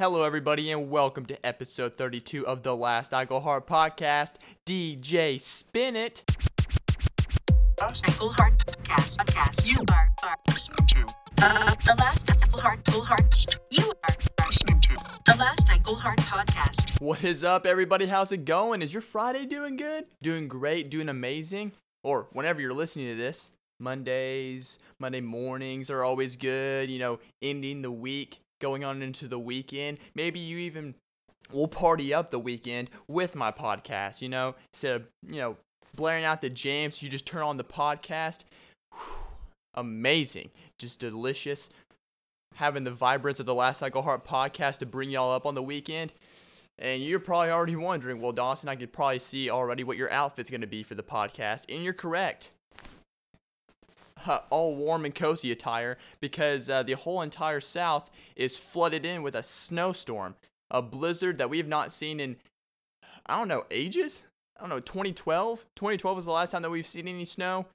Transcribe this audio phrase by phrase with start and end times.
[0.00, 4.36] Hello, everybody, and welcome to episode 32 of the Last I Go Hard podcast.
[4.64, 6.24] DJ Spin It.
[7.78, 9.18] Ankle Heart Podcast.
[9.18, 9.66] Podcast.
[9.66, 11.06] You are, are listening to,
[11.42, 12.26] uh, the last
[12.58, 13.44] Heart Ankle Heart.
[13.70, 14.16] You are,
[14.46, 16.98] listening to, the last Ankle Heart Podcast.
[17.02, 18.06] What is up, everybody?
[18.06, 18.80] How's it going?
[18.80, 20.06] Is your Friday doing good?
[20.22, 20.88] Doing great?
[20.88, 21.72] Doing amazing?
[22.02, 26.88] Or whenever you're listening to this, Mondays, Monday mornings are always good.
[26.88, 29.98] You know, ending the week, going on into the weekend.
[30.14, 30.94] Maybe you even
[31.52, 34.22] will party up the weekend with my podcast.
[34.22, 35.56] You know, instead of you know
[35.96, 38.44] blaring out the jams, you just turn on the podcast.
[38.92, 39.24] Whew,
[39.74, 41.70] amazing, just delicious.
[42.56, 45.62] Having the vibrance of the Last Cycle Heart podcast to bring y'all up on the
[45.62, 46.12] weekend.
[46.78, 50.50] And you're probably already wondering, well, Dawson, I could probably see already what your outfit's
[50.50, 51.66] going to be for the podcast.
[51.72, 52.50] And you're correct.
[54.26, 59.22] Uh, all warm and cozy attire because uh, the whole entire South is flooded in
[59.22, 60.34] with a snowstorm,
[60.70, 62.36] a blizzard that we have not seen in,
[63.26, 64.26] I don't know, ages?
[64.56, 65.64] I don't know, 2012?
[65.74, 67.66] 2012 was the last time that we've seen any snow,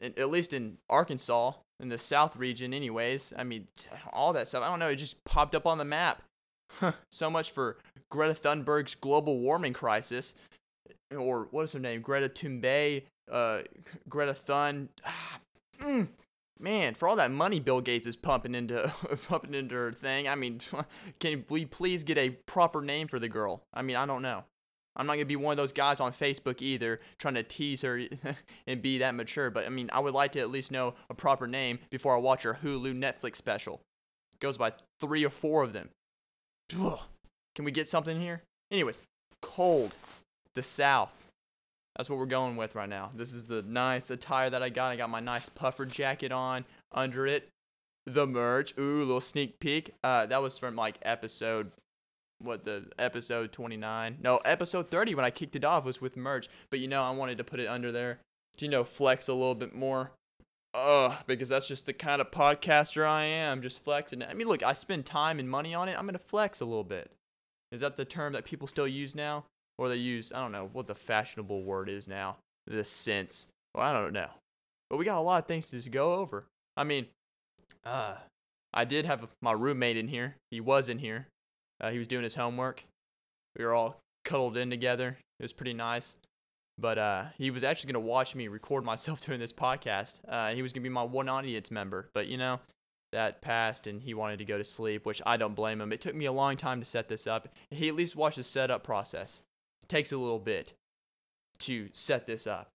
[0.00, 3.32] at least in Arkansas, in the South region, anyways.
[3.36, 3.68] I mean,
[4.12, 4.62] all that stuff.
[4.62, 6.22] I don't know, it just popped up on the map.
[7.10, 7.78] so much for
[8.10, 10.34] Greta Thunberg's global warming crisis.
[11.16, 12.02] Or what is her name?
[12.02, 13.60] Greta Thunberg, uh,
[14.08, 14.88] Greta Thun.
[15.78, 16.08] mm,
[16.58, 18.92] man, for all that money Bill Gates is pumping into
[19.28, 20.60] pumping into her thing, I mean,
[21.20, 23.62] can we please get a proper name for the girl?
[23.72, 24.44] I mean, I don't know.
[24.96, 28.02] I'm not gonna be one of those guys on Facebook either, trying to tease her
[28.66, 29.50] and be that mature.
[29.50, 32.18] But I mean, I would like to at least know a proper name before I
[32.18, 33.80] watch her Hulu Netflix special.
[34.32, 35.90] It goes by three or four of them.
[36.78, 36.98] Ugh.
[37.54, 38.42] Can we get something here?
[38.70, 38.98] Anyways,
[39.40, 39.96] cold,
[40.54, 41.26] the South.
[41.98, 43.10] That's what we're going with right now.
[43.12, 44.92] This is the nice attire that I got.
[44.92, 46.64] I got my nice puffer jacket on.
[46.92, 47.48] Under it,
[48.06, 48.72] the merch.
[48.78, 49.94] Ooh, little sneak peek.
[50.04, 51.72] Uh, that was from like episode,
[52.38, 54.18] what the episode 29?
[54.22, 56.48] No, episode 30 when I kicked it off was with merch.
[56.70, 58.20] But you know, I wanted to put it under there
[58.58, 60.12] to you know flex a little bit more.
[60.74, 64.22] Ugh, because that's just the kind of podcaster I am, just flexing.
[64.22, 65.98] I mean, look, I spend time and money on it.
[65.98, 67.10] I'm gonna flex a little bit.
[67.72, 69.46] Is that the term that people still use now?
[69.78, 72.36] Or they use, I don't know what the fashionable word is now.
[72.66, 73.48] The sense.
[73.74, 74.28] Well, I don't know.
[74.90, 76.46] But we got a lot of things to just go over.
[76.76, 77.06] I mean,
[77.84, 78.14] uh,
[78.74, 80.36] I did have my roommate in here.
[80.50, 81.28] He was in here.
[81.80, 82.82] Uh, he was doing his homework.
[83.56, 85.16] We were all cuddled in together.
[85.38, 86.16] It was pretty nice.
[86.80, 90.20] But uh, he was actually going to watch me record myself doing this podcast.
[90.28, 92.08] Uh, he was going to be my one audience member.
[92.14, 92.60] But, you know,
[93.12, 95.92] that passed and he wanted to go to sleep, which I don't blame him.
[95.92, 97.48] It took me a long time to set this up.
[97.70, 99.42] He at least watched the setup process.
[99.88, 100.74] It takes a little bit
[101.60, 102.72] to set this up.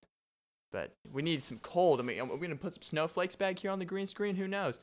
[0.71, 1.99] But we need some cold.
[1.99, 4.35] I mean, are we going to put some snowflakes back here on the green screen?
[4.35, 4.79] Who knows?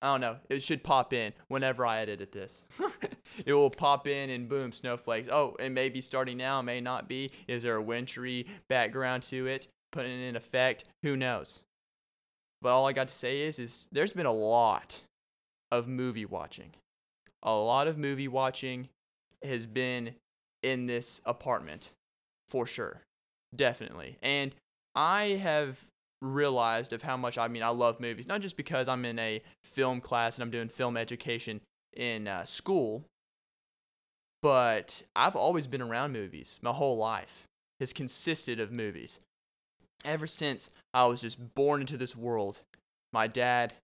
[0.00, 0.36] I don't know.
[0.48, 2.68] It should pop in whenever I edit this.
[3.44, 5.28] it will pop in and boom, snowflakes.
[5.30, 7.32] Oh, and maybe starting now, may not be.
[7.48, 9.66] Is there a wintry background to it?
[9.90, 10.84] Putting it in effect?
[11.02, 11.64] Who knows?
[12.62, 15.02] But all I got to say is, is there's been a lot
[15.72, 16.70] of movie watching.
[17.42, 18.88] A lot of movie watching
[19.42, 20.14] has been
[20.62, 21.92] in this apartment
[22.48, 23.02] for sure.
[23.54, 24.18] Definitely.
[24.22, 24.54] And
[24.94, 25.86] I have
[26.20, 29.42] realized of how much I mean I love movies, not just because I'm in a
[29.64, 31.60] film class and I'm doing film education
[31.96, 33.04] in uh, school,
[34.42, 36.58] but I've always been around movies.
[36.62, 37.44] My whole life
[37.80, 39.20] has consisted of movies.
[40.04, 42.60] Ever since I was just born into this world,
[43.12, 43.74] my dad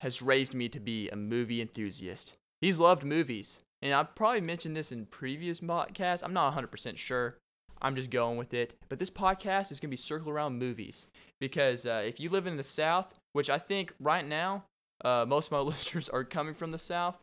[0.00, 2.34] has raised me to be a movie enthusiast.
[2.60, 3.60] He's loved movies.
[3.84, 6.22] And I've probably mentioned this in previous podcasts.
[6.24, 7.36] I'm not 100% sure.
[7.82, 8.74] I'm just going with it.
[8.88, 11.06] But this podcast is going to be circled around movies.
[11.38, 14.64] Because uh, if you live in the South, which I think right now,
[15.04, 17.18] uh, most of my listeners are coming from the South,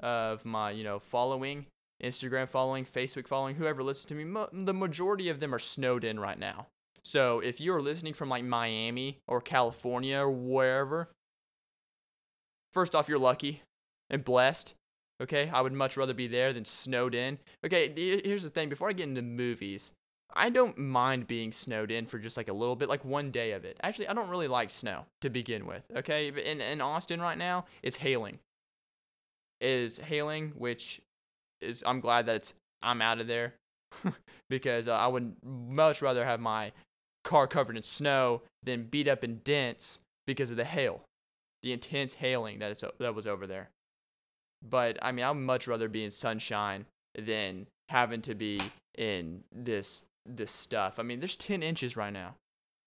[0.00, 1.66] of my, you know, following,
[2.02, 6.04] Instagram following, Facebook following, whoever listens to me, mo- the majority of them are snowed
[6.04, 6.68] in right now.
[7.02, 11.10] So if you're listening from like Miami or California or wherever,
[12.72, 13.62] first off, you're lucky
[14.08, 14.74] and blessed.
[15.22, 17.38] Okay, I would much rather be there than snowed in.
[17.64, 17.92] Okay,
[18.24, 19.92] here's the thing before I get into movies,
[20.34, 23.52] I don't mind being snowed in for just like a little bit, like one day
[23.52, 23.78] of it.
[23.82, 25.84] Actually, I don't really like snow to begin with.
[25.96, 28.38] Okay, in, in Austin right now, it's hailing.
[29.60, 31.00] It is hailing, which
[31.62, 33.54] is, I'm glad that it's, I'm out of there
[34.50, 36.72] because uh, I would much rather have my
[37.24, 41.00] car covered in snow than beat up and dents because of the hail,
[41.62, 43.70] the intense hailing that, it's, that was over there.
[44.68, 46.86] But I mean, I'd much rather be in sunshine
[47.16, 48.60] than having to be
[48.96, 50.98] in this this stuff.
[50.98, 52.34] I mean, there's 10 inches right now.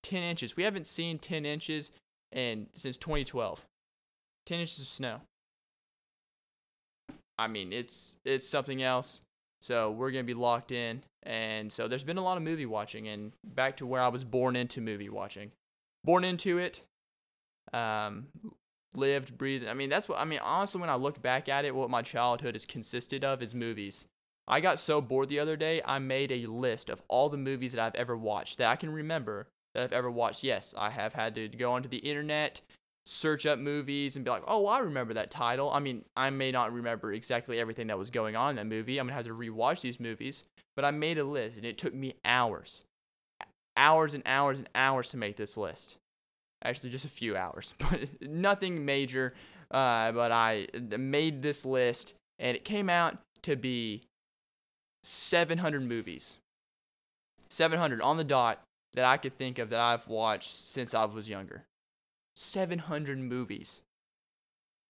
[0.04, 0.58] 10 inches.
[0.58, 1.92] We haven't seen 10 inches
[2.32, 3.66] in since 2012.
[4.46, 5.22] 10 inches of snow.
[7.38, 9.22] I mean, it's it's something else.
[9.62, 13.08] So we're gonna be locked in, and so there's been a lot of movie watching,
[13.08, 15.52] and back to where I was born into movie watching,
[16.04, 16.82] born into it,
[17.74, 18.28] um,
[18.96, 19.68] lived, breathed.
[19.68, 20.40] I mean, that's what I mean.
[20.40, 24.06] Honestly, when I look back at it, what my childhood has consisted of is movies.
[24.48, 27.74] I got so bored the other day, I made a list of all the movies
[27.74, 30.44] that I've ever watched that I can remember that I've ever watched.
[30.44, 32.62] Yes, I have had to go onto the internet,
[33.06, 35.72] search up movies, and be like, oh, I remember that title.
[35.72, 38.98] I mean, I may not remember exactly everything that was going on in that movie.
[38.98, 40.46] I'm to have to rewatch these movies,
[40.76, 42.86] but I made a list, and it took me hours.
[43.78, 45.98] Hours and hours and hours to make this list.
[46.64, 49.34] Actually, just a few hours, but nothing major.
[49.72, 50.68] Uh, but I
[50.98, 54.04] made this list, and it came out to be
[55.04, 56.38] 700 movies.
[57.50, 58.62] 700 on the dot
[58.94, 61.66] that I could think of that I've watched since I was younger.
[62.36, 63.82] 700 movies.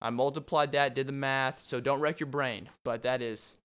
[0.01, 3.55] I multiplied that, did the math, so don't wreck your brain, but that is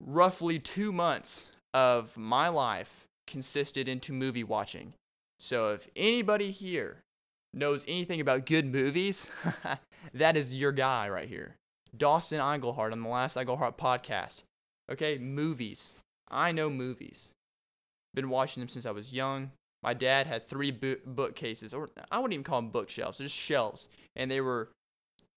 [0.00, 4.94] roughly two months of my life consisted into movie watching.
[5.38, 6.98] So if anybody here
[7.52, 9.28] knows anything about good movies,
[10.14, 11.56] that is your guy right here.
[11.96, 14.42] Dawson Iglehart on the last Iglehart podcast.
[14.90, 15.94] Okay, movies.
[16.30, 17.32] I know movies.
[18.14, 19.50] Been watching them since I was young.
[19.82, 23.88] My dad had three bo- bookcases, or I wouldn't even call them bookshelves, just shelves,
[24.16, 24.70] and they were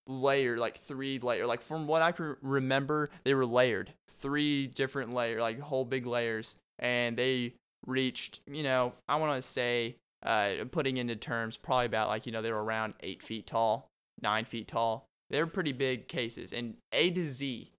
[0.07, 1.45] layered, like three layer.
[1.45, 6.05] Like from what I can remember, they were layered, three different layer, like whole big
[6.05, 7.53] layers, and they
[7.85, 12.31] reached, you know, I want to say, uh, putting into terms, probably about like you
[12.31, 13.89] know they were around eight feet tall,
[14.21, 15.05] nine feet tall.
[15.29, 17.69] They were pretty big cases, and A to Z,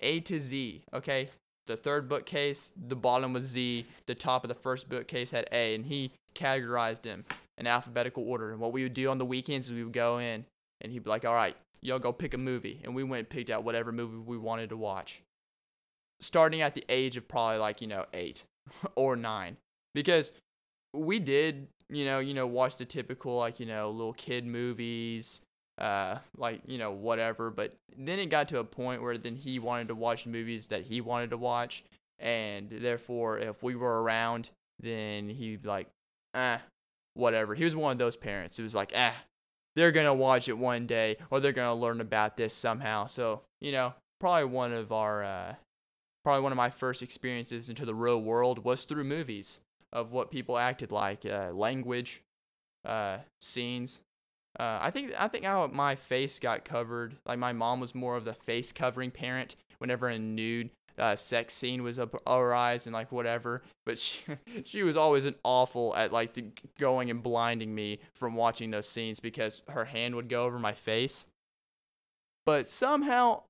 [0.00, 0.84] A to Z.
[0.92, 1.28] Okay,
[1.66, 5.74] the third bookcase, the bottom was Z, the top of the first bookcase had A,
[5.74, 7.24] and he categorized them
[7.56, 8.50] in alphabetical order.
[8.50, 10.46] And what we would do on the weekends is we would go in,
[10.80, 13.28] and he'd be like, "All right, y'all go pick a movie," and we went and
[13.28, 15.20] picked out whatever movie we wanted to watch.
[16.20, 18.42] Starting at the age of probably like you know eight
[18.96, 19.56] or nine,
[19.94, 20.32] because
[20.92, 25.40] we did you know you know watch the typical like you know little kid movies
[25.78, 29.58] uh like you know whatever but then it got to a point where then he
[29.58, 31.82] wanted to watch movies that he wanted to watch
[32.20, 34.50] and therefore if we were around
[34.80, 35.88] then he'd like
[36.34, 36.60] ah
[37.14, 37.54] whatever.
[37.54, 39.14] He was one of those parents who was like ah
[39.76, 43.06] they're gonna watch it one day or they're gonna learn about this somehow.
[43.06, 45.54] So you know probably one of our uh
[46.24, 49.60] probably one of my first experiences into the real world was through movies
[49.92, 52.22] of what people acted like uh, language
[52.84, 54.00] uh scenes
[54.58, 57.16] uh, I think I think how my face got covered.
[57.26, 59.56] Like my mom was more of the face covering parent.
[59.78, 64.22] Whenever a nude uh, sex scene was up eyes and like whatever, but she
[64.64, 66.44] she was always an awful at like the,
[66.78, 70.72] going and blinding me from watching those scenes because her hand would go over my
[70.72, 71.26] face.
[72.46, 73.42] But somehow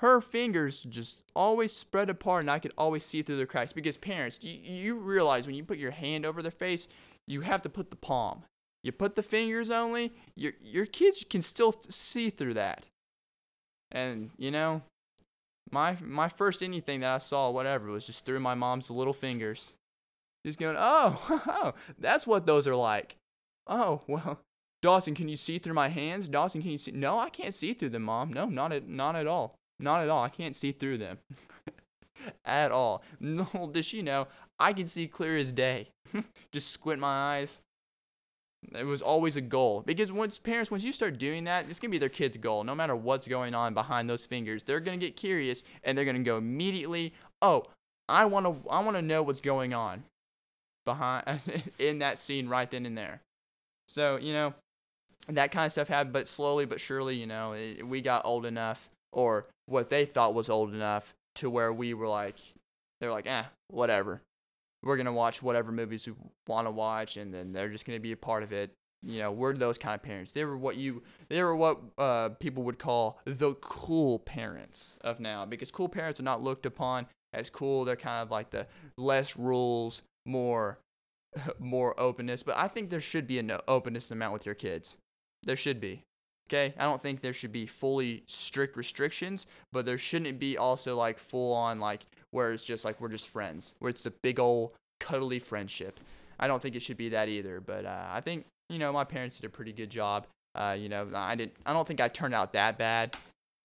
[0.00, 3.98] her fingers just always spread apart and I could always see through the cracks because
[3.98, 6.88] parents, you, you realize when you put your hand over their face,
[7.26, 8.44] you have to put the palm.
[8.82, 12.86] You put the fingers only, your your kids can still see through that.
[13.92, 14.80] And you know,
[15.70, 19.74] my my first anything that I saw, whatever, was just through my mom's little fingers.
[20.46, 23.16] Just going, oh, oh, that's what those are like.
[23.66, 24.40] Oh, well,
[24.80, 26.30] Dawson, can you see through my hands?
[26.30, 26.92] Dawson, can you see?
[26.92, 28.32] No, I can't see through them, mom.
[28.32, 29.56] No, not at not at all.
[29.80, 30.22] Not at all.
[30.22, 31.18] I can't see through them.
[32.44, 33.02] at all.
[33.18, 34.28] No, does she know?
[34.58, 35.88] I can see clear as day.
[36.52, 37.62] just squint my eyes.
[38.74, 41.90] It was always a goal because once parents, once you start doing that, it's gonna
[41.90, 42.62] be their kid's goal.
[42.62, 46.18] No matter what's going on behind those fingers, they're gonna get curious and they're gonna
[46.18, 47.14] go immediately.
[47.40, 47.64] Oh,
[48.08, 50.04] I want to, I want to know what's going on
[50.84, 51.40] behind
[51.78, 53.22] in that scene right then and there.
[53.88, 54.54] So you know,
[55.28, 58.44] that kind of stuff happened, but slowly but surely, you know, it, we got old
[58.44, 62.36] enough, or what they thought was old enough, to where we were like,
[63.00, 64.22] they're like, eh, whatever
[64.82, 66.14] we're gonna watch whatever movies we
[66.46, 68.72] want to watch, and then they're just gonna be a part of it.
[69.02, 70.32] You know, we're those kind of parents.
[70.32, 75.20] They were what you, they were what uh, people would call the cool parents of
[75.20, 77.84] now, because cool parents are not looked upon as cool.
[77.84, 78.66] They're kind of like the
[78.98, 80.78] less rules, more,
[81.58, 82.42] more openness.
[82.42, 84.98] But I think there should be an openness amount with your kids.
[85.42, 86.02] There should be.
[86.50, 90.96] Okay, I don't think there should be fully strict restrictions, but there shouldn't be also
[90.96, 94.40] like full on like where it's just like we're just friends, where it's the big
[94.40, 96.00] old cuddly friendship.
[96.40, 99.04] I don't think it should be that either, but uh, I think you know my
[99.04, 100.26] parents did a pretty good job.
[100.56, 101.52] Uh, you know, I didn't.
[101.64, 103.14] I don't think I turned out that bad.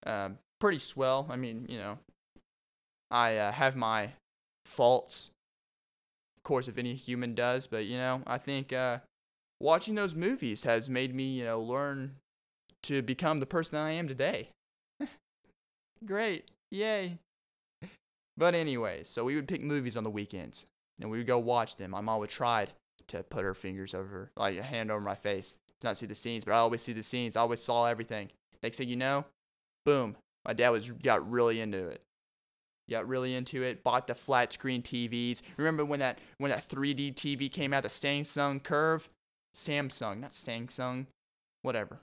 [0.06, 1.26] Um, pretty swell.
[1.28, 1.98] I mean, you know,
[3.10, 4.10] I uh, have my
[4.64, 5.30] faults,
[6.36, 7.66] of course, if any human does.
[7.66, 8.98] But you know, I think uh,
[9.58, 12.14] watching those movies has made me, you know, learn
[12.86, 14.50] to become the person I am today.
[16.04, 16.50] Great.
[16.70, 17.18] Yay.
[18.36, 20.66] But anyways, so we would pick movies on the weekends
[21.00, 21.92] and we would go watch them.
[21.92, 22.66] My mom would try
[23.08, 26.14] to put her fingers over, like a hand over my face to not see the
[26.14, 27.36] scenes, but I always see the scenes.
[27.36, 28.30] I always saw everything.
[28.62, 29.24] Next thing you know,
[29.84, 32.02] boom, my dad was got really into it.
[32.88, 33.82] Got really into it.
[33.82, 35.42] Bought the flat screen TVs.
[35.56, 39.08] Remember when that when that 3D TV came out, the Samsung Curve,
[39.54, 41.06] Samsung, not Samsung,
[41.62, 41.98] whatever.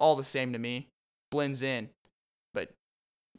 [0.00, 0.88] All the same to me.
[1.30, 1.90] Blends in.
[2.52, 2.72] But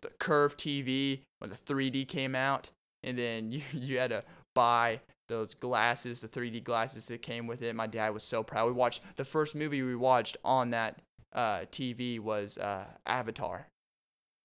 [0.01, 2.69] the Curve TV when the 3D came out,
[3.03, 7.61] and then you you had to buy those glasses, the 3D glasses that came with
[7.61, 7.75] it.
[7.75, 8.67] My dad was so proud.
[8.67, 11.01] We watched the first movie we watched on that
[11.33, 13.67] uh, TV was uh, Avatar,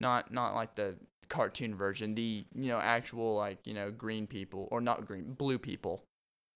[0.00, 0.94] not not like the
[1.28, 5.58] cartoon version, the you know actual like you know green people or not green blue
[5.58, 6.02] people,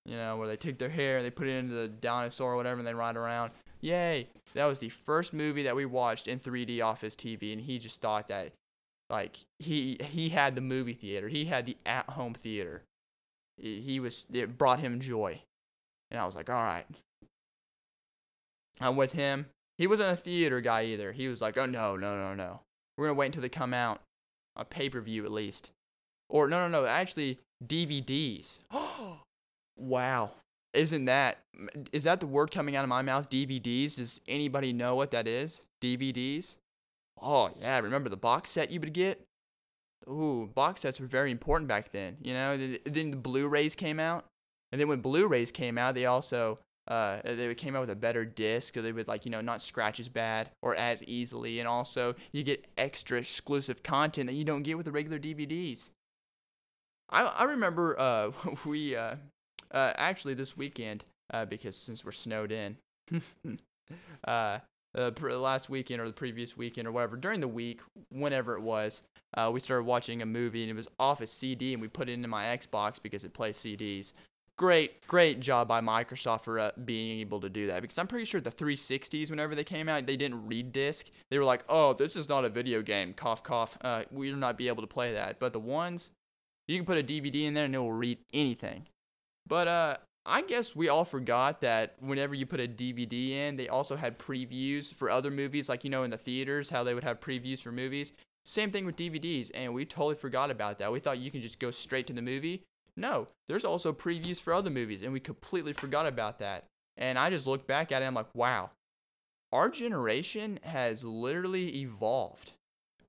[0.07, 2.57] you know where they take their hair, and they put it into the dinosaur or
[2.57, 3.53] whatever, and they ride around.
[3.81, 4.29] Yay!
[4.55, 7.79] That was the first movie that we watched in 3D off his TV, and he
[7.79, 8.53] just thought that
[9.09, 12.83] like he he had the movie theater, he had the at home theater.
[13.57, 15.43] He was it brought him joy,
[16.11, 16.87] and I was like, all right.
[18.81, 19.47] I'm with him.
[19.77, 21.13] He wasn't a theater guy either.
[21.13, 22.61] He was like, oh no no no no,
[22.97, 24.01] we're gonna wait until they come out
[24.57, 25.71] a pay per view at least.
[26.29, 28.59] Or no, no, no, actually DVDs.
[29.77, 30.33] Wow,
[30.73, 31.39] isn't that
[31.93, 33.29] is that the word coming out of my mouth?
[33.29, 33.97] DVDs.
[33.97, 35.65] Does anybody know what that is?
[35.83, 36.57] DVDs.
[37.21, 39.23] Oh yeah, remember the box set you would get?
[40.09, 42.17] Ooh, box sets were very important back then.
[42.23, 44.25] You know, then the Blu-rays came out,
[44.73, 46.59] and then when Blu-rays came out, they also
[46.89, 50.01] uh, they came out with a better disc, they would like you know not scratch
[50.01, 54.63] as bad or as easily, and also you get extra exclusive content that you don't
[54.63, 55.91] get with the regular DVDs.
[57.11, 58.33] I I remember uh,
[58.65, 59.17] we uh,
[59.73, 62.77] uh, actually this weekend uh, because since we're snowed in,
[64.27, 64.59] uh,
[64.97, 69.03] uh, last weekend or the previous weekend or whatever during the week, whenever it was,
[69.37, 72.09] uh, we started watching a movie and it was off a CD and we put
[72.09, 74.13] it into my Xbox because it plays CDs
[74.61, 78.27] great, great job by Microsoft for uh, being able to do that because I'm pretty
[78.27, 81.07] sure the 360s, whenever they came out, they didn't read disc.
[81.31, 83.15] They were like, oh, this is not a video game.
[83.15, 83.79] Cough, cough.
[83.81, 85.39] Uh, we will not be able to play that.
[85.39, 86.11] But the ones,
[86.69, 88.87] you can put a DVD in there and it will read anything.
[89.47, 93.69] But uh, I guess we all forgot that whenever you put a DVD in, they
[93.69, 97.05] also had previews for other movies, like you know in the theaters, how they would
[97.05, 98.13] have previews for movies.
[98.45, 100.93] Same thing with DVDs, and we totally forgot about that.
[100.93, 102.63] We thought you can just go straight to the movie.
[102.97, 106.65] No, there's also previews for other movies, and we completely forgot about that.
[106.97, 108.71] And I just look back at it, I'm like, wow,
[109.53, 112.53] our generation has literally evolved.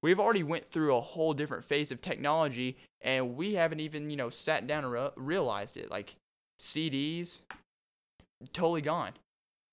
[0.02, 4.18] We've already went through a whole different phase of technology, and we haven't even, you
[4.18, 5.92] know, sat down and re- realized it.
[5.92, 6.16] Like
[6.62, 7.42] CDs,
[8.54, 9.14] totally gone.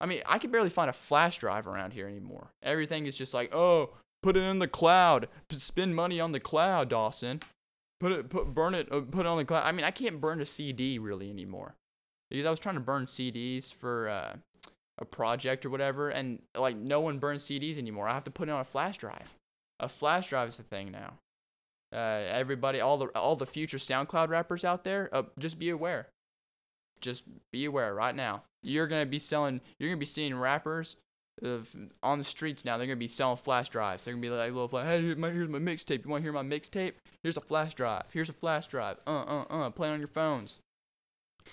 [0.00, 2.52] I mean, I can barely find a flash drive around here anymore.
[2.62, 3.90] Everything is just like, oh,
[4.22, 7.42] put it in the cloud, spend money on the cloud, Dawson
[8.00, 9.64] put it, put burn it, uh, put it on the cloud.
[9.64, 11.74] I mean, I can't burn a CD really anymore
[12.30, 14.36] because I was trying to burn CDs for uh,
[14.98, 18.08] a project or whatever, and like no one burns CDs anymore.
[18.08, 19.34] I have to put it on a flash drive.
[19.80, 21.14] A flash drive is a thing now.
[21.92, 26.08] Uh, everybody, all the all the future SoundCloud rappers out there, uh, just be aware.
[27.00, 28.42] Just be aware right now.
[28.62, 29.60] You're gonna be selling.
[29.78, 30.96] You're gonna be seeing rappers
[32.02, 32.76] on the streets now.
[32.76, 34.04] They're gonna be selling flash drives.
[34.04, 34.86] They're gonna be like little flash.
[34.86, 36.04] Hey, here's my, here's my mixtape.
[36.04, 36.94] You want to hear my mixtape?
[37.22, 38.04] Here's a flash drive.
[38.12, 38.98] Here's a flash drive.
[39.06, 39.70] Uh uh uh.
[39.70, 40.60] Play on your phones.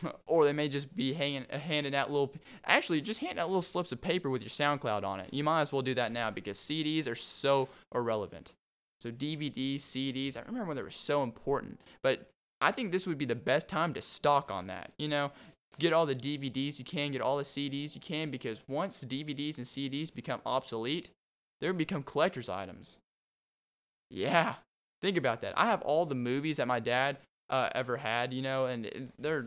[0.27, 2.33] or they may just be hanging, handing out little.
[2.65, 5.33] Actually, just hand out little slips of paper with your SoundCloud on it.
[5.33, 8.53] You might as well do that now because CDs are so irrelevant.
[9.01, 10.37] So DVDs, CDs.
[10.37, 12.29] I remember when they were so important, but
[12.61, 14.91] I think this would be the best time to stock on that.
[14.97, 15.31] You know,
[15.79, 19.57] get all the DVDs you can, get all the CDs you can, because once DVDs
[19.57, 21.09] and CDs become obsolete,
[21.61, 22.97] they become collector's items.
[24.09, 24.55] Yeah,
[25.01, 25.57] think about that.
[25.57, 27.17] I have all the movies that my dad
[27.49, 29.45] uh, ever had, you know, and they're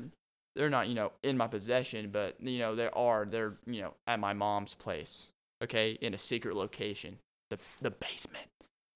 [0.56, 3.24] they're not, you know, in my possession, but you know, they are.
[3.24, 5.28] They're, you know, at my mom's place,
[5.62, 7.18] okay, in a secret location,
[7.50, 8.48] the the basement.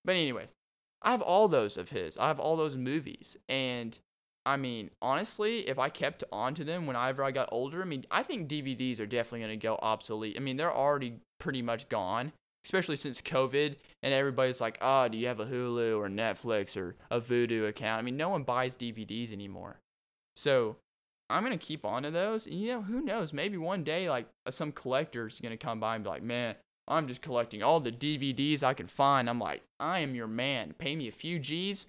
[0.05, 0.49] But anyway,
[1.03, 2.17] I have all those of his.
[2.17, 3.99] I have all those movies, and
[4.45, 8.05] I mean, honestly, if I kept on to them whenever I got older, I mean,
[8.11, 10.37] I think DVDs are definitely going to go obsolete.
[10.37, 12.33] I mean, they're already pretty much gone,
[12.65, 16.97] especially since COVID and everybody's like, oh, do you have a Hulu or Netflix or
[17.11, 18.01] a Vudu account?
[18.01, 19.79] I mean, no one buys DVDs anymore.
[20.35, 20.77] So
[21.31, 22.47] I'm going to keep on to those.
[22.47, 23.33] And, you know, who knows?
[23.33, 26.57] Maybe one day, like, some collector's going to come by and be like, man,
[26.89, 29.29] I'm just collecting all the DVDs I can find.
[29.29, 30.75] I'm like, I am your man.
[30.79, 31.87] Pay me a few G's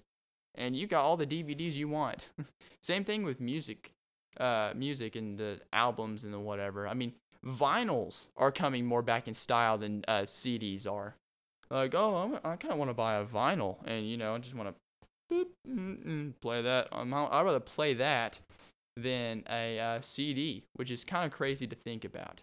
[0.54, 2.30] and you got all the DVDs you want.
[2.82, 3.92] Same thing with music,
[4.38, 6.86] uh, music and the albums and the whatever.
[6.86, 7.12] I mean,
[7.44, 11.16] vinyls are coming more back in style than uh, CDs are.
[11.70, 14.38] Like, oh, I'm, I kind of want to buy a vinyl, and you know, I
[14.38, 14.74] just want
[15.30, 16.88] to play that.
[16.92, 18.40] Um, I'd rather play that
[18.96, 22.42] than a uh, CD, which is kind of crazy to think about.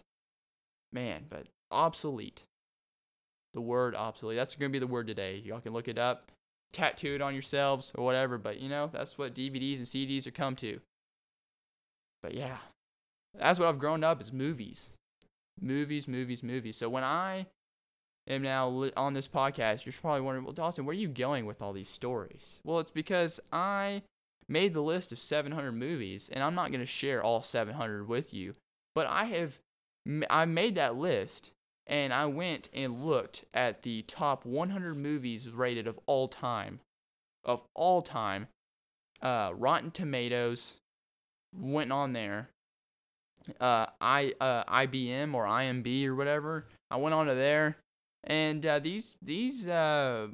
[0.91, 2.44] Man, but obsolete.
[3.54, 4.38] The word obsolete.
[4.38, 5.42] That's going to be the word today.
[5.44, 6.32] Y'all can look it up,
[6.72, 10.32] tattoo it on yourselves or whatever, but you know, that's what DVDs and CDs are
[10.32, 10.80] come to.
[12.24, 12.58] But yeah,
[13.38, 14.90] that's what I've grown up is movies.
[15.60, 16.78] Movies, movies, movies.
[16.78, 17.48] So when I
[18.28, 21.62] am now on this podcast, you're probably wondering, well, Dawson, where are you going with
[21.62, 22.60] all these stories?
[22.63, 24.04] Well, it's because I
[24.48, 28.34] made the list of 700 movies, and I'm not going to share all 700 with
[28.34, 28.56] you,
[28.96, 29.60] but I have
[30.30, 31.51] I made that list,
[31.88, 36.80] and I went and looked at the top 100 movies rated of all time,
[37.44, 38.48] of all time.
[39.22, 40.76] Uh, Rotten Tomatoes
[41.56, 42.50] went on there.
[43.60, 46.66] Uh, I uh, IBM or IMB or whatever.
[46.90, 47.78] I went onto there,
[48.24, 50.28] and uh, these these uh,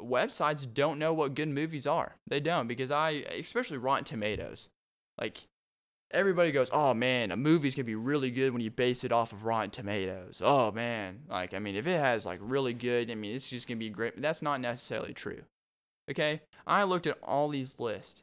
[0.00, 2.16] websites don't know what good movies are.
[2.26, 4.68] They don't because I, especially Rotten Tomatoes,
[5.20, 5.44] like
[6.12, 9.32] everybody goes, "Oh man, a movie's gonna be really good when you base it off
[9.32, 13.14] of Rotten Tomatoes." Oh man, like I mean, if it has like really good, I
[13.14, 14.14] mean, it's just gonna be great.
[14.14, 15.42] But that's not necessarily true.
[16.10, 18.22] Okay, I looked at all these lists,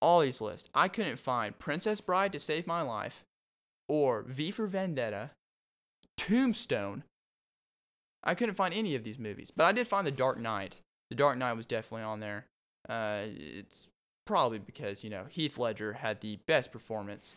[0.00, 0.68] all these lists.
[0.74, 3.24] I couldn't find Princess Bride to Save My Life,
[3.88, 5.30] or V for Vendetta,
[6.16, 7.04] Tombstone.
[8.22, 10.80] I couldn't find any of these movies, but I did find The Dark Knight.
[11.10, 12.46] The Dark Knight was definitely on there.
[12.88, 13.88] Uh, it's
[14.26, 17.36] probably because you know Heath Ledger had the best performance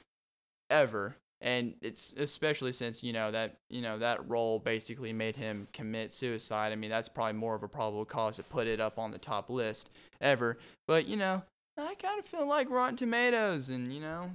[0.70, 5.68] ever, and it's especially since you know that you know that role basically made him
[5.74, 6.72] commit suicide.
[6.72, 9.18] I mean, that's probably more of a probable cause to put it up on the
[9.18, 9.90] top list
[10.22, 10.58] ever.
[10.88, 11.44] But you know,
[11.78, 14.32] I kind of feel like Rotten Tomatoes and you know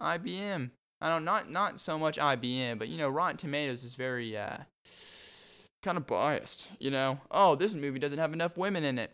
[0.00, 0.70] IBM.
[1.00, 4.58] I don't not not so much IBM, but you know Rotten Tomatoes is very uh
[5.82, 6.72] kind of biased.
[6.78, 9.12] You know, oh this movie doesn't have enough women in it.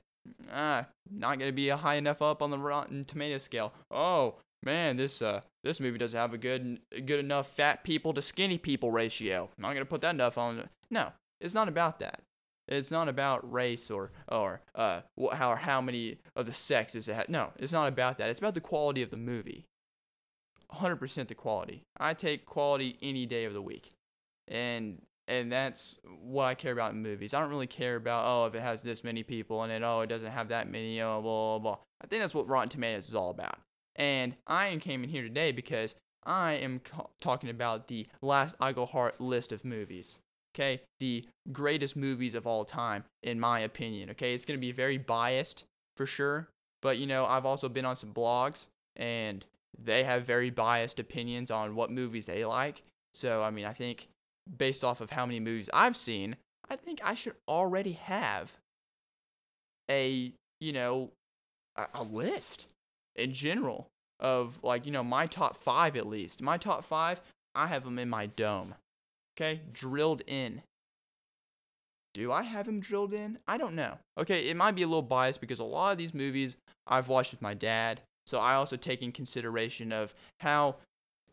[0.53, 3.73] Ah, not gonna be a high enough up on the Rotten Tomato scale.
[3.91, 8.23] Oh man, this uh this movie doesn't have a good good enough fat people to
[8.23, 9.51] skinny people ratio.
[9.57, 10.69] I'm not gonna put that enough on.
[10.91, 12.23] No, it's not about that.
[12.69, 15.01] It's not about race or or uh
[15.33, 17.29] how how many of the sexes it has.
[17.29, 18.31] No, it's not about that.
[18.31, 19.67] It's about the quality of the movie.
[20.73, 21.83] 100% the quality.
[21.99, 23.91] I take quality any day of the week.
[24.47, 27.33] And and that's what I care about in movies.
[27.33, 30.01] I don't really care about oh if it has this many people in it, oh
[30.01, 31.79] it doesn't have that many, oh blah blah blah.
[32.03, 33.59] I think that's what Rotten Tomatoes is all about.
[33.97, 36.81] And I am came in here today because I am
[37.21, 40.19] talking about the last Iglehart list of movies.
[40.55, 44.11] Okay, the greatest movies of all time, in my opinion.
[44.11, 45.65] Okay, it's gonna be very biased
[45.97, 46.49] for sure,
[46.83, 49.45] but you know I've also been on some blogs and
[49.79, 52.83] they have very biased opinions on what movies they like.
[53.13, 54.07] So I mean, I think
[54.57, 56.37] based off of how many movies I've seen,
[56.69, 58.57] I think I should already have
[59.91, 61.11] a, you know,
[61.77, 62.67] a, a list
[63.17, 66.41] in general of like, you know, my top 5 at least.
[66.41, 67.21] My top 5,
[67.55, 68.75] I have them in my dome.
[69.37, 69.63] Okay?
[69.73, 70.63] Drilled in.
[72.13, 73.39] Do I have them drilled in?
[73.47, 73.99] I don't know.
[74.19, 77.31] Okay, it might be a little biased because a lot of these movies I've watched
[77.33, 78.01] with my dad.
[78.27, 80.77] So I also take in consideration of how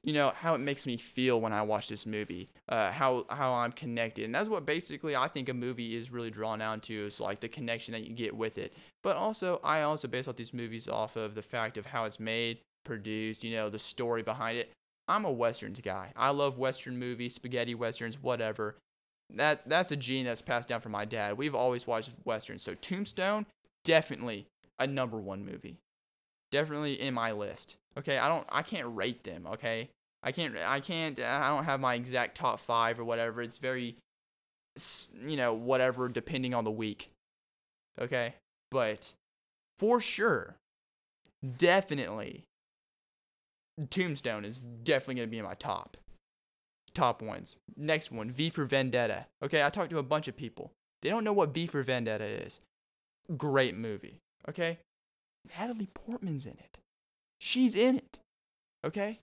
[0.07, 3.53] you know how it makes me feel when I watch this movie, uh, how how
[3.53, 7.05] I'm connected, and that's what basically I think a movie is really drawn down to
[7.07, 8.73] is like the connection that you get with it.
[9.03, 12.21] But also, I also base off these movies off of the fact of how it's
[12.21, 14.71] made, produced, you know, the story behind it.
[15.09, 16.13] I'm a westerns guy.
[16.15, 18.77] I love western movies, spaghetti westerns, whatever.
[19.33, 21.37] That that's a gene that's passed down from my dad.
[21.37, 22.63] We've always watched westerns.
[22.63, 23.45] So Tombstone,
[23.83, 24.47] definitely
[24.79, 25.79] a number one movie.
[26.49, 27.75] Definitely in my list.
[27.97, 29.89] Okay, I don't I can't rate them, okay?
[30.23, 33.41] I can't I can't I don't have my exact top 5 or whatever.
[33.41, 33.97] It's very
[35.25, 37.07] you know, whatever depending on the week.
[37.99, 38.35] Okay?
[38.69, 39.13] But
[39.79, 40.55] for sure,
[41.57, 42.43] definitely
[43.89, 45.97] Tombstone is definitely going to be in my top
[46.97, 47.57] top ones.
[47.75, 49.27] Next one, V for Vendetta.
[49.43, 50.71] Okay, I talked to a bunch of people.
[51.03, 52.59] They don't know what V for Vendetta is.
[53.37, 54.17] Great movie.
[54.49, 54.79] Okay?
[55.57, 56.79] Natalie Portman's in it.
[57.39, 58.17] She's in it.
[58.83, 59.19] Okay?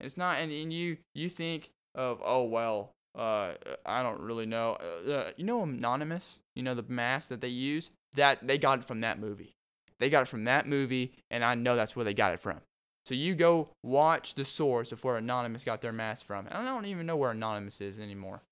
[0.00, 3.54] It's not and, and you you think of oh well, uh
[3.86, 4.76] I don't really know.
[5.06, 6.40] Uh, uh, you know Anonymous?
[6.54, 7.90] You know the mask that they use?
[8.14, 9.54] That they got it from that movie.
[9.98, 12.60] They got it from that movie and I know that's where they got it from.
[13.06, 16.46] So you go watch the source of where Anonymous got their mask from.
[16.46, 18.42] And I don't even know where Anonymous is anymore.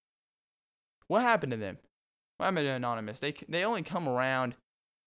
[1.09, 1.79] What happened to them?
[2.37, 3.19] What happened to Anonymous?
[3.19, 4.55] They they only come around.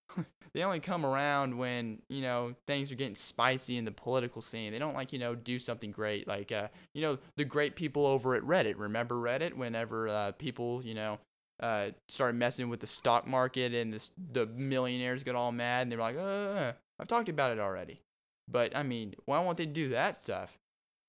[0.54, 4.72] they only come around when you know things are getting spicy in the political scene.
[4.72, 8.06] They don't like you know do something great like uh you know the great people
[8.06, 8.76] over at Reddit.
[8.78, 9.54] Remember Reddit?
[9.54, 11.20] Whenever uh, people you know
[11.60, 15.92] uh, started messing with the stock market and the, the millionaires got all mad and
[15.92, 18.02] they were like, uh, I've talked about it already.
[18.48, 20.58] But I mean, why won't they do that stuff?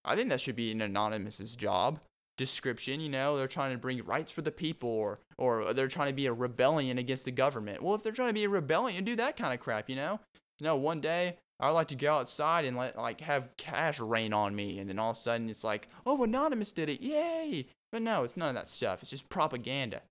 [0.04, 1.98] I think that should be an anonymous's job
[2.36, 3.00] description.
[3.00, 6.14] You know, they're trying to bring rights for the people, or or they're trying to
[6.14, 7.82] be a rebellion against the government.
[7.82, 9.88] Well, if they're trying to be a rebellion, do that kind of crap.
[9.88, 10.20] You know,
[10.60, 10.76] no.
[10.76, 14.54] One day I would like to go outside and let like have cash rain on
[14.54, 17.66] me, and then all of a sudden it's like, oh, anonymous did it, yay!
[17.92, 19.02] But no, it's none of that stuff.
[19.02, 20.02] It's just propaganda.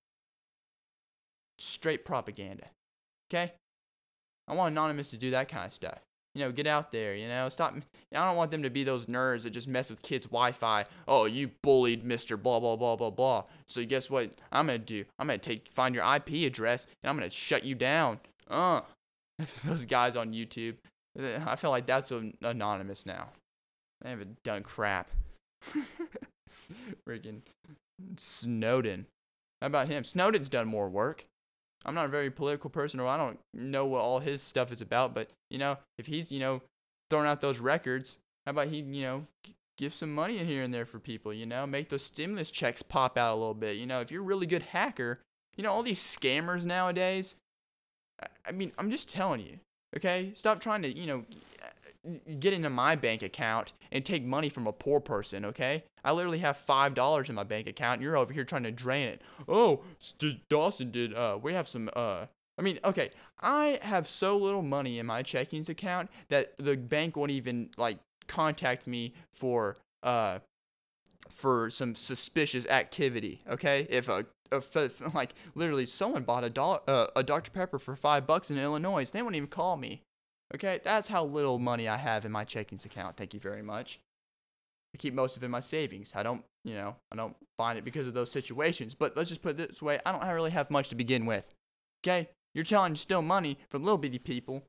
[1.59, 2.65] Straight propaganda.
[3.29, 3.53] Okay?
[4.47, 5.99] I want Anonymous to do that kind of stuff.
[6.35, 7.73] You know, get out there, you know, stop.
[8.13, 10.85] I don't want them to be those nerds that just mess with kids' Wi Fi.
[11.07, 12.41] Oh, you bullied Mr.
[12.41, 13.45] Blah, blah, blah, blah, blah.
[13.67, 15.05] So, guess what I'm to do?
[15.17, 18.19] I'm to take, find your IP address and I'm to shut you down.
[18.49, 18.81] Uh.
[19.65, 20.75] those guys on YouTube.
[21.45, 23.29] I feel like that's an anonymous now.
[24.01, 25.09] They haven't done crap.
[27.07, 27.41] Freaking
[28.17, 29.07] Snowden.
[29.61, 30.03] How about him?
[30.03, 31.25] Snowden's done more work.
[31.85, 34.81] I'm not a very political person, or I don't know what all his stuff is
[34.81, 35.13] about.
[35.13, 36.61] But you know, if he's you know
[37.09, 39.27] throwing out those records, how about he you know
[39.77, 41.33] give some money in here and there for people?
[41.33, 43.77] You know, make those stimulus checks pop out a little bit.
[43.77, 45.19] You know, if you're a really good hacker,
[45.55, 47.35] you know all these scammers nowadays.
[48.47, 49.59] I mean, I'm just telling you,
[49.95, 50.31] okay?
[50.33, 51.25] Stop trying to you know
[52.39, 55.83] get into my bank account and take money from a poor person, okay?
[56.03, 57.95] I literally have five dollars in my bank account.
[57.95, 59.21] And you're over here trying to drain it.
[59.47, 59.83] Oh,
[60.49, 61.13] Dawson did.
[61.13, 61.89] Uh, we have some.
[61.95, 62.25] Uh,
[62.57, 67.17] I mean, okay, I have so little money in my checkings account that the bank
[67.17, 70.39] won't even like contact me for uh
[71.29, 73.41] for some suspicious activity.
[73.49, 77.95] Okay, if a if, like literally someone bought a dollar uh, a Dr Pepper for
[77.95, 80.01] five bucks in Illinois, they won't even call me.
[80.55, 83.17] Okay, that's how little money I have in my checkings account.
[83.17, 83.99] Thank you very much.
[84.93, 86.13] I keep most of it in my savings.
[86.15, 88.93] I don't, you know, I don't find it because of those situations.
[88.93, 91.53] But let's just put it this way: I don't really have much to begin with.
[92.03, 94.63] Okay, you're trying to steal money from little bitty people.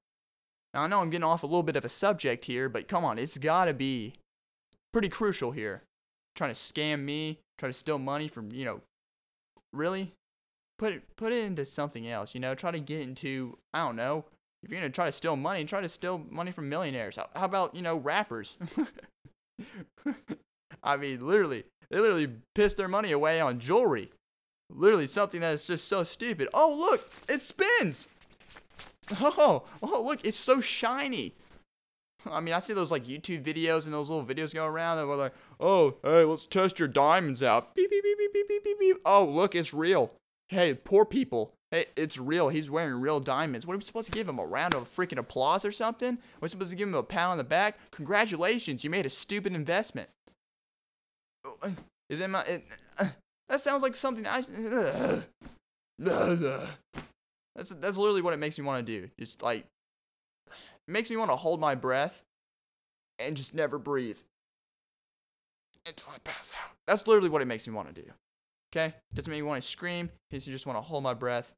[0.75, 3.05] Now I know I'm getting off a little bit of a subject here, but come
[3.05, 4.14] on, it's gotta be
[4.92, 5.85] pretty crucial here.
[6.35, 8.81] Trying to scam me, trying to steal money from, you know,
[9.72, 10.14] really
[10.81, 12.35] put it put it into something else.
[12.35, 14.25] You know, try to get into I don't know
[14.66, 17.14] if you're gonna try to steal money, try to steal money from millionaires.
[17.14, 18.57] How, how about you know rappers?
[20.83, 24.11] I mean, literally, they literally piss their money away on jewelry.
[24.68, 26.48] Literally something that is just so stupid.
[26.52, 28.09] Oh look, it spins.
[29.20, 31.33] Oh, oh look, it's so shiny.
[32.29, 35.07] I mean, I see those like YouTube videos and those little videos go around that
[35.07, 37.76] were like, oh, hey, let's test your diamonds out.
[37.76, 38.96] Beep, beep, beep, beep, beep, beep, beep, beep.
[39.05, 40.11] Oh, look, it's real.
[40.49, 41.53] Hey, poor people.
[41.73, 42.49] Hey, it's real.
[42.49, 43.67] He's wearing real diamonds.
[43.67, 44.39] What are we supposed to give him?
[44.39, 46.19] A round of freaking applause or something?
[46.41, 47.79] We're supposed to give him a pat on the back?
[47.91, 50.09] Congratulations, you made a stupid investment.
[51.63, 51.71] Uh,
[52.09, 52.43] is it my.
[52.43, 52.65] It,
[52.99, 53.09] uh,
[53.49, 54.45] that sounds like something I.
[56.05, 56.67] Uh,
[57.55, 59.09] that's, that's literally what it makes me want to do.
[59.19, 59.67] Just like.
[60.47, 62.23] It makes me want to hold my breath
[63.19, 64.19] and just never breathe
[65.87, 66.77] until I pass out.
[66.87, 68.09] That's literally what it makes me want to do.
[68.77, 68.95] Okay?
[69.15, 70.11] Doesn't make me want to scream.
[70.31, 71.55] Makes me just want to hold my breath,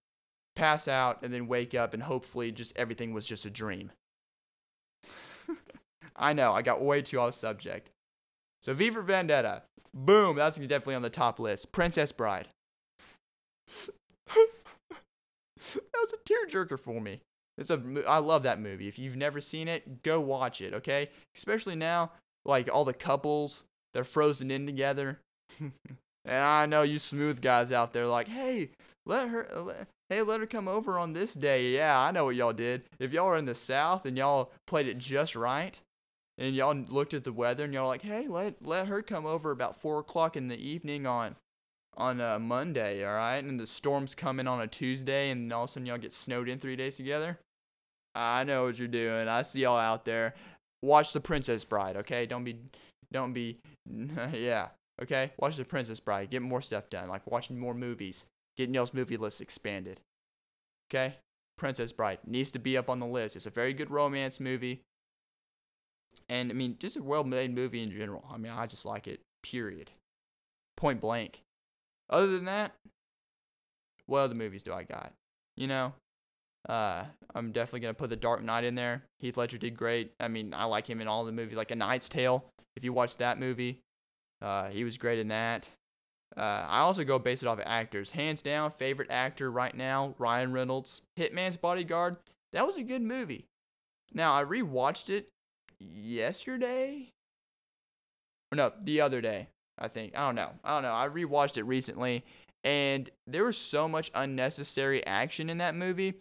[0.54, 3.90] pass out, and then wake up, and hopefully just everything was just a dream.
[6.16, 7.90] I know, I got way too off subject.
[8.62, 9.62] So V for Vendetta.
[9.94, 11.72] Boom, that's definitely on the top list.
[11.72, 12.48] Princess Bride.
[14.28, 14.46] that
[15.58, 17.20] was a tearjerker for me.
[17.56, 18.86] It's a I love that movie.
[18.86, 21.10] If you've never seen it, go watch it, okay?
[21.36, 22.12] Especially now,
[22.44, 25.18] like all the couples, they're frozen in together.
[26.28, 28.68] And I know you smooth guys out there like, hey,
[29.06, 31.70] let her, let, hey, let her come over on this day.
[31.70, 32.82] Yeah, I know what y'all did.
[32.98, 35.80] If y'all are in the South and y'all played it just right,
[36.36, 39.50] and y'all looked at the weather and y'all like, hey, let let her come over
[39.50, 41.34] about four o'clock in the evening on
[41.96, 43.42] on a Monday, all right?
[43.42, 46.48] And the storm's coming on a Tuesday, and all of a sudden y'all get snowed
[46.48, 47.38] in three days together.
[48.14, 49.28] I know what you're doing.
[49.28, 50.34] I see y'all out there.
[50.82, 52.26] Watch The Princess Bride, okay?
[52.26, 52.56] Don't be,
[53.10, 53.58] don't be,
[54.32, 54.68] yeah.
[55.00, 56.30] Okay, watch The Princess Bride.
[56.30, 58.26] Get more stuff done, like watching more movies.
[58.56, 60.00] Getting y'all's movie list expanded.
[60.90, 61.16] Okay,
[61.56, 63.36] Princess Bride needs to be up on the list.
[63.36, 64.82] It's a very good romance movie,
[66.28, 68.24] and I mean, just a well-made movie in general.
[68.30, 69.20] I mean, I just like it.
[69.42, 69.90] Period.
[70.76, 71.42] Point blank.
[72.10, 72.74] Other than that,
[74.06, 75.12] what other movies do I got?
[75.56, 75.92] You know,
[76.68, 79.04] uh, I'm definitely gonna put The Dark Knight in there.
[79.20, 80.12] Heath Ledger did great.
[80.18, 82.44] I mean, I like him in all the movies, like A Knight's Tale.
[82.76, 83.80] If you watch that movie,
[84.40, 85.70] uh, he was great in that.
[86.36, 88.10] Uh, I also go base it off of actors.
[88.10, 91.02] Hands down, favorite actor right now, Ryan Reynolds.
[91.18, 92.16] Hitman's Bodyguard.
[92.52, 93.46] That was a good movie.
[94.12, 95.28] Now, I rewatched it
[95.80, 97.10] yesterday.
[98.52, 99.48] Or no, the other day,
[99.78, 100.16] I think.
[100.16, 100.50] I don't know.
[100.64, 100.94] I don't know.
[100.94, 102.24] I rewatched it recently,
[102.64, 106.14] And there was so much unnecessary action in that movie.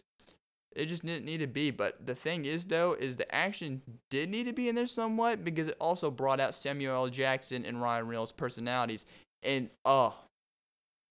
[0.78, 1.72] It just didn't need to be.
[1.72, 5.44] But the thing is, though, is the action did need to be in there somewhat
[5.44, 7.10] because it also brought out Samuel L.
[7.10, 9.06] Jackson and Ryan Reynolds' personalities.
[9.44, 10.16] And uh, oh,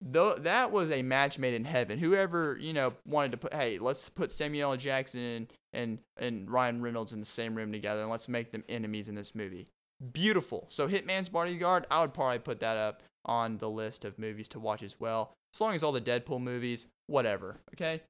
[0.01, 1.99] though that was a match made in heaven.
[1.99, 4.77] Whoever you know wanted to put, hey, let's put Samuel L.
[4.77, 8.65] Jackson and and and Ryan Reynolds in the same room together, and let's make them
[8.69, 9.67] enemies in this movie.
[10.13, 10.67] Beautiful.
[10.69, 14.61] So Hitman's Bodyguard, I would probably put that up on the list of movies to
[14.61, 15.33] watch as well.
[15.55, 17.57] As long as all the Deadpool movies, whatever.
[17.75, 18.03] Okay,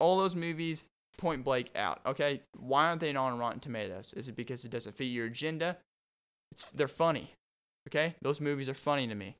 [0.00, 0.84] all those movies,
[1.16, 2.00] point blank out.
[2.06, 4.12] Okay, why aren't they on Rotten Tomatoes?
[4.16, 5.76] Is it because it doesn't fit your agenda?
[6.52, 7.32] It's they're funny.
[7.88, 9.36] Okay, those movies are funny to me.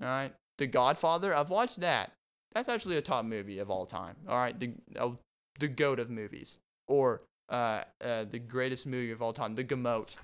[0.00, 2.12] All right, The Godfather, I've watched that.
[2.52, 4.16] That's actually a top movie of all time.
[4.28, 5.10] All right, the uh,
[5.58, 10.16] the goat of movies, or uh, uh, the greatest movie of all time, The Gamote.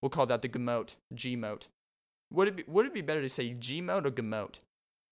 [0.00, 1.68] We'll call that the Gamote, G-mote.
[2.32, 4.58] Would it be would it be better to say G-mote or Gamote?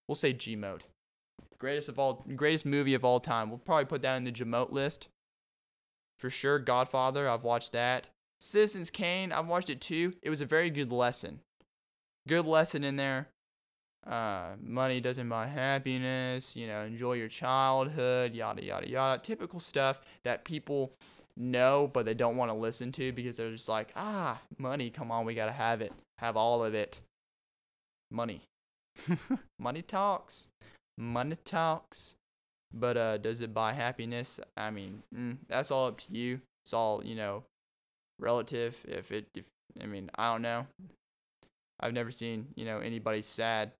[0.07, 0.83] We'll say G-mote.
[1.61, 3.51] Greatest of all, greatest movie of all time.
[3.51, 5.09] We'll probably put that in the Gamote list.
[6.17, 7.29] For sure, Godfather.
[7.29, 8.07] I've watched that.
[8.39, 9.31] Citizens Kane.
[9.31, 10.15] I've watched it too.
[10.23, 11.41] It was a very good lesson.
[12.27, 13.27] Good lesson in there.
[14.07, 16.55] Uh, money doesn't buy happiness.
[16.55, 18.33] You know, enjoy your childhood.
[18.33, 19.21] Yada yada yada.
[19.21, 20.93] Typical stuff that people
[21.37, 24.89] know, but they don't want to listen to because they're just like, ah, money.
[24.89, 25.93] Come on, we gotta have it.
[26.17, 27.01] Have all of it.
[28.09, 28.41] Money.
[29.59, 30.47] money talks.
[31.01, 32.15] Money talks.
[32.73, 34.39] But uh, does it buy happiness?
[34.55, 36.39] I mean, mm, that's all up to you.
[36.63, 37.43] It's all you know,
[38.19, 38.77] relative.
[38.87, 39.45] If it, if
[39.81, 40.67] I mean, I don't know.
[41.79, 43.71] I've never seen you know anybody sad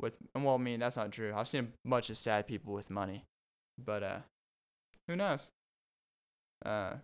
[0.00, 0.16] with.
[0.34, 1.32] Well, I mean that's not true.
[1.34, 3.24] I've seen a bunch of sad people with money,
[3.82, 4.18] but uh,
[5.08, 5.48] who knows?
[6.64, 6.94] Uh,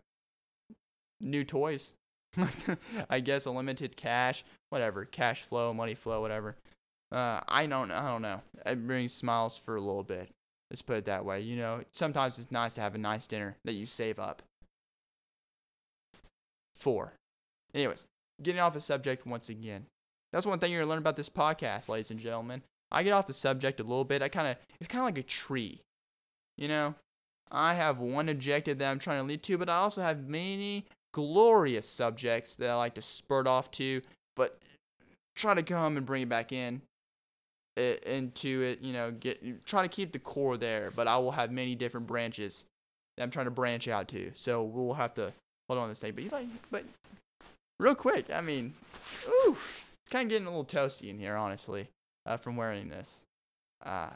[1.21, 1.93] new toys.
[3.11, 6.57] I guess unlimited cash, whatever, cash flow, money flow, whatever.
[7.13, 8.41] Uh, I don't, I don't know.
[8.65, 10.31] It brings smiles for a little bit.
[10.71, 11.43] Let's put it that way.
[11.43, 14.41] You know, sometimes it's nice to have a nice dinner that you save up.
[16.75, 17.13] Four.
[17.75, 18.07] Anyways,
[18.43, 19.85] getting off the subject once again.
[20.33, 22.63] That's one thing you're gonna learn about this podcast, ladies and gentlemen.
[22.91, 24.23] I get off the subject a little bit.
[24.23, 25.83] I kind of, it's kind of like a tree.
[26.57, 26.95] You know,
[27.51, 30.87] I have one objective that I'm trying to lead to, but I also have many
[31.13, 34.01] glorious subjects that I like to spurt off to,
[34.35, 34.59] but
[35.37, 36.81] try to come and bring it back in
[37.77, 38.81] it, into it.
[38.81, 42.07] You know, get try to keep the core there, but I will have many different
[42.07, 42.65] branches
[43.17, 44.33] that I'm trying to branch out to.
[44.35, 45.33] So we'll have to
[45.69, 46.13] hold on this thing.
[46.13, 46.85] But you like, but
[47.79, 48.75] real quick, I mean,
[49.27, 51.89] ooh, it's kind of getting a little toasty in here, honestly,
[52.27, 53.25] uh, from wearing this.
[53.85, 54.11] Uh,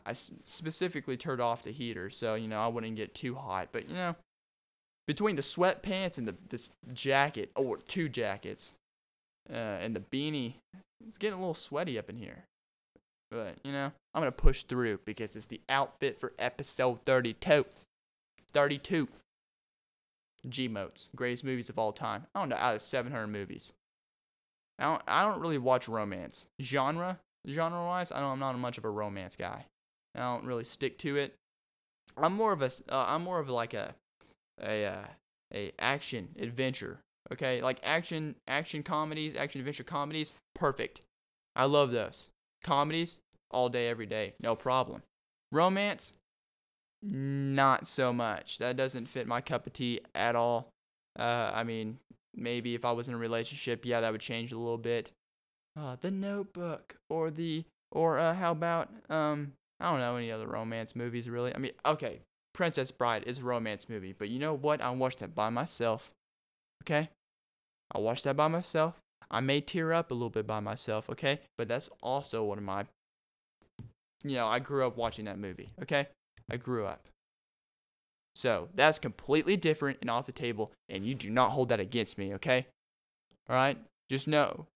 [0.45, 3.71] specifically turned off the heater, so you know I wouldn't get too hot.
[3.73, 4.15] But you know,
[5.09, 8.75] between the sweatpants and the this jacket, or two jackets,
[9.51, 10.55] uh, and the beanie,
[11.05, 12.45] it's getting a little sweaty up in here.
[13.31, 17.65] But you know, I'm gonna push through because it's the outfit for episode 32.
[18.53, 19.09] 32.
[20.49, 22.27] G motes, greatest movies of all time.
[22.35, 23.73] I don't know, out of 700 movies.
[24.79, 28.13] I don't, I don't really watch romance genre genre wise.
[28.13, 29.67] I don't, I'm not much of a romance guy.
[30.15, 31.35] I don't really stick to it.
[32.17, 33.95] I'm more of a uh, I'm more of like a
[34.63, 35.05] a uh,
[35.53, 37.01] a action adventure.
[37.33, 41.01] Okay, like action action comedies, action adventure comedies, perfect.
[41.55, 42.29] I love those
[42.63, 43.19] comedies
[43.51, 45.03] all day, every day, no problem.
[45.53, 46.15] Romance,
[47.03, 48.59] not so much.
[48.59, 50.71] That doesn't fit my cup of tea at all.
[51.19, 51.99] Uh, I mean,
[52.35, 55.11] maybe if I was in a relationship, yeah, that would change a little bit.
[55.79, 60.47] Uh, the Notebook, or the, or uh, how about um, I don't know any other
[60.47, 61.55] romance movies really.
[61.55, 62.21] I mean, okay,
[62.55, 64.81] Princess Bride is a romance movie, but you know what?
[64.81, 66.11] I watched that by myself.
[66.83, 67.11] Okay,
[67.93, 68.95] I watched that by myself.
[69.31, 71.41] I may tear up a little bit by myself, okay?
[71.59, 72.87] But that's also one of my,
[74.23, 76.09] you know, I grew up watching that movie, okay?
[76.51, 77.09] I grew up.
[78.35, 82.19] So that's completely different and off the table, and you do not hold that against
[82.19, 82.67] me, okay?
[83.49, 83.79] All right?
[84.09, 84.67] Just know,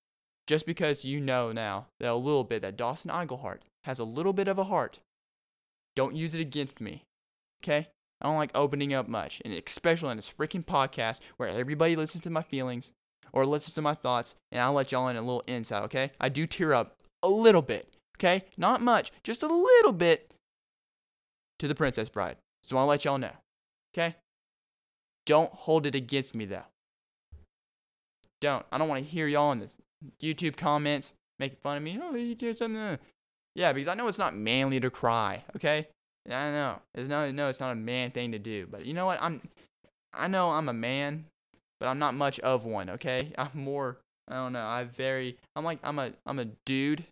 [0.46, 4.32] just because you know now that a little bit that Dawson Iglehart has a little
[4.32, 4.98] bit of a heart,
[5.94, 7.04] don't use it against me,
[7.62, 7.88] okay?
[8.20, 12.22] I don't like opening up much, and especially on this freaking podcast where everybody listens
[12.24, 12.92] to my feelings
[13.32, 16.12] or listens to my thoughts, and I'll let y'all in a little insight, okay?
[16.20, 18.44] I do tear up a little bit, okay?
[18.56, 20.32] Not much, just a little bit
[21.58, 22.36] to the Princess Bride.
[22.62, 23.32] So I'll let y'all know,
[23.94, 24.16] okay?
[25.26, 26.64] Don't hold it against me, though.
[28.40, 28.64] Don't.
[28.72, 29.70] I don't want to hear y'all in the
[30.22, 31.98] YouTube comments making fun of me.
[32.00, 32.98] Oh, you did something.
[33.54, 35.88] Yeah, because I know it's not manly to cry, okay?
[36.26, 36.80] I know.
[36.94, 38.66] It's not, no, it's not a man thing to do.
[38.70, 39.20] But you know what?
[39.22, 39.40] I'm,
[40.14, 41.26] I know I'm a man,
[41.80, 43.32] but I'm not much of one, okay?
[43.38, 44.64] I'm more I don't know.
[44.66, 47.04] I very I'm like I'm a I'm a dude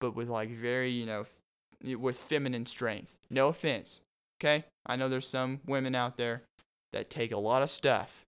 [0.00, 3.16] but with like very, you know, f- with feminine strength.
[3.30, 4.02] No offense.
[4.40, 4.64] Okay?
[4.84, 6.42] I know there's some women out there
[6.92, 8.22] that take a lot of stuff.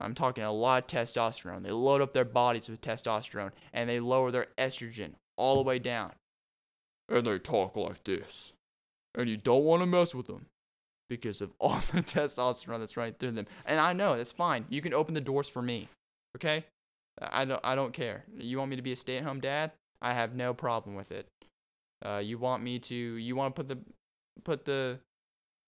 [0.00, 1.62] I'm talking a lot of testosterone.
[1.62, 5.78] They load up their bodies with testosterone and they lower their estrogen all the way
[5.78, 6.12] down.
[7.08, 8.52] And they talk like this.
[9.14, 10.46] And you don't want to mess with them
[11.08, 13.46] because of all the testosterone that's right through them.
[13.64, 14.66] And I know that's fine.
[14.68, 15.88] You can open the doors for me.
[16.36, 16.64] Okay?
[17.20, 18.24] I don't I don't care.
[18.36, 19.72] You want me to be a stay-at-home dad?
[20.00, 21.26] I have no problem with it.
[22.04, 23.78] Uh, you want me to you want to put the
[24.44, 25.00] put the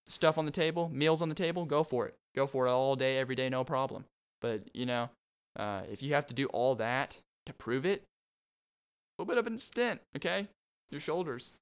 [0.07, 2.15] stuff on the table, meals on the table, go for it.
[2.35, 4.05] Go for it all day, every day, no problem.
[4.39, 5.09] But you know,
[5.57, 8.03] uh, if you have to do all that to prove it,
[9.19, 10.47] a little bit of a stint, okay?
[10.89, 11.55] Your shoulders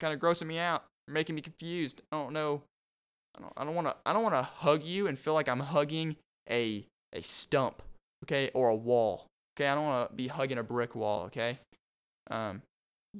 [0.00, 2.02] kind of grossing me out, making me confused.
[2.12, 2.62] I don't know.
[3.36, 3.52] I don't.
[3.56, 3.96] I don't want to.
[4.04, 6.16] I don't want to hug you and feel like I'm hugging
[6.50, 7.82] a a stump,
[8.24, 9.26] okay, or a wall.
[9.56, 11.24] Okay, I don't want to be hugging a brick wall.
[11.24, 11.58] Okay,
[12.30, 12.62] um,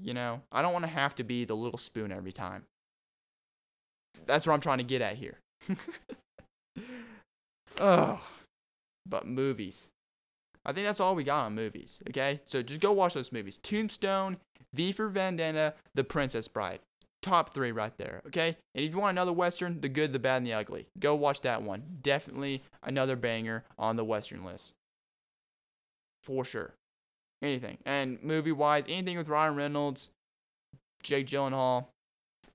[0.01, 2.64] you know, I don't want to have to be the little spoon every time.
[4.27, 5.38] That's what I'm trying to get at here.
[7.81, 8.21] oh,
[9.07, 9.88] but movies.
[10.64, 12.03] I think that's all we got on movies.
[12.11, 14.37] Okay, so just go watch those movies: Tombstone,
[14.75, 16.81] V for Vendetta, The Princess Bride.
[17.20, 18.22] Top three right there.
[18.28, 21.14] Okay, and if you want another western, The Good, the Bad, and the Ugly, go
[21.14, 21.83] watch that one.
[22.00, 24.72] Definitely another banger on the western list.
[26.22, 26.74] For sure.
[27.40, 30.11] Anything and movie wise, anything with Ryan Reynolds,
[31.02, 31.87] Jake Gyllenhaal,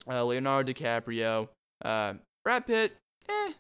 [0.09, 1.47] uh, Leonardo DiCaprio,
[1.83, 2.95] uh, Brad Pitt.
[3.29, 3.53] Eh,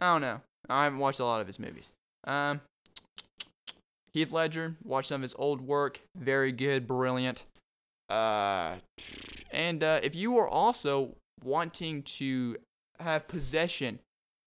[0.00, 0.40] I don't know.
[0.68, 1.92] I haven't watched a lot of his movies.
[2.24, 2.60] Um,
[4.12, 6.00] Heath Ledger, watched some of his old work.
[6.16, 7.44] Very good, brilliant.
[8.08, 8.76] Uh,
[9.50, 12.56] and uh, if you are also wanting to
[13.00, 13.98] have possession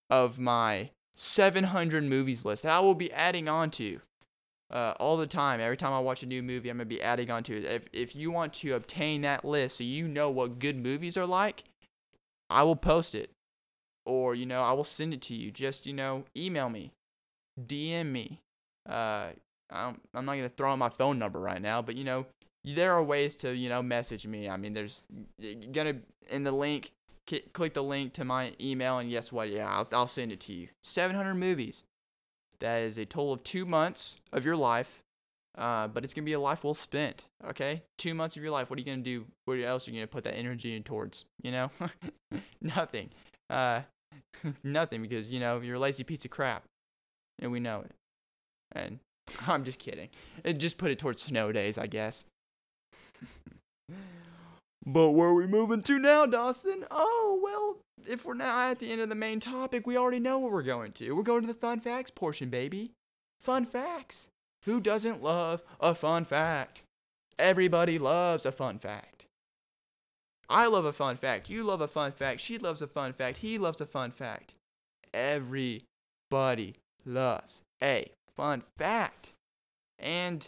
[0.10, 4.00] of my 700 movies list that I will be adding on to
[4.70, 5.60] uh, all the time.
[5.60, 7.65] Every time I watch a new movie, I'm going to be adding on to it.
[7.65, 11.26] If, if you want to obtain that list so you know what good movies are
[11.26, 11.63] like,
[12.50, 13.32] I will post it.
[14.06, 15.52] Or, you know, I will send it to you.
[15.52, 16.91] Just, you know, email me,
[17.60, 18.39] DM me.
[18.88, 19.32] Uh,
[19.70, 22.26] I'm, I'm not going to throw out my phone number right now, but, you know,
[22.76, 24.50] there are ways to, you know, message me.
[24.50, 25.04] I mean, there's
[25.42, 25.96] to,
[26.30, 26.92] in the link,
[27.54, 29.50] click the link to my email, and guess what?
[29.50, 30.68] Yeah, I'll, I'll send it to you.
[30.84, 31.84] 700 movies.
[32.60, 35.04] That is a total of two months of your life,
[35.58, 37.26] uh, but it's gonna be a life well spent.
[37.48, 38.70] Okay, two months of your life.
[38.70, 39.26] What are you gonna do?
[39.46, 41.26] What else are you gonna put that energy in towards?
[41.44, 41.72] You know,
[42.62, 43.12] nothing.
[43.50, 43.82] Uh,
[44.64, 46.64] nothing because you know you're a lazy piece of crap,
[47.40, 47.92] and we know it.
[48.72, 49.00] And
[49.48, 50.10] I'm just kidding.
[50.44, 52.26] And just put it towards snow days, I guess.
[54.86, 56.86] But where are we moving to now, Dawson?
[56.92, 57.78] Oh well,
[58.10, 60.64] if we're now at the end of the main topic, we already know where we're
[60.64, 61.12] going to.
[61.14, 62.92] We're going to the fun facts portion, baby.
[63.40, 64.28] Fun facts.
[64.66, 66.84] Who doesn't love a fun fact?
[67.40, 69.26] Everybody loves a fun fact.
[70.50, 71.50] I love a fun fact.
[71.50, 72.40] You love a fun fact.
[72.42, 73.40] She loves a fun fact.
[73.40, 74.54] He loves a fun fact.
[75.14, 75.84] Everybody
[77.06, 79.34] loves a fun fact.
[80.00, 80.48] And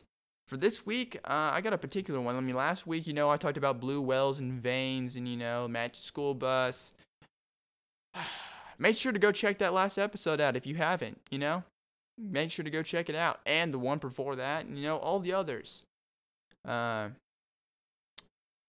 [0.49, 2.35] for this week, uh, I got a particular one.
[2.35, 5.37] I mean, last week, you know, I talked about blue wells and veins and, you
[5.37, 6.93] know, match school bus
[8.79, 11.63] make sure to go check that last episode out if you haven't, you know?
[12.17, 13.39] Make sure to go check it out.
[13.45, 15.83] And the one before that, and, you know, all the others.
[16.67, 17.09] Uh,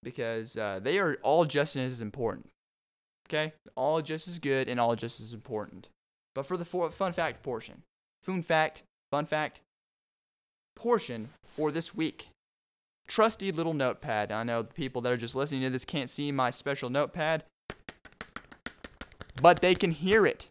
[0.03, 2.51] because uh, they are all just as important.
[3.29, 3.55] Okay?
[3.75, 5.89] All just as good and all just as important.
[6.35, 7.83] But for the fun fact portion,
[8.23, 9.61] fun fact, fun fact
[10.77, 12.29] portion for this week.
[13.09, 14.31] Trusty little notepad.
[14.31, 17.45] I know the people that are just listening to this can't see my special notepad,
[19.43, 20.49] but they can hear it.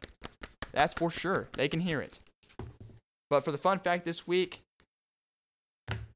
[0.73, 1.47] That's for sure.
[1.53, 2.19] They can hear it.
[3.29, 4.61] But for the fun fact this week,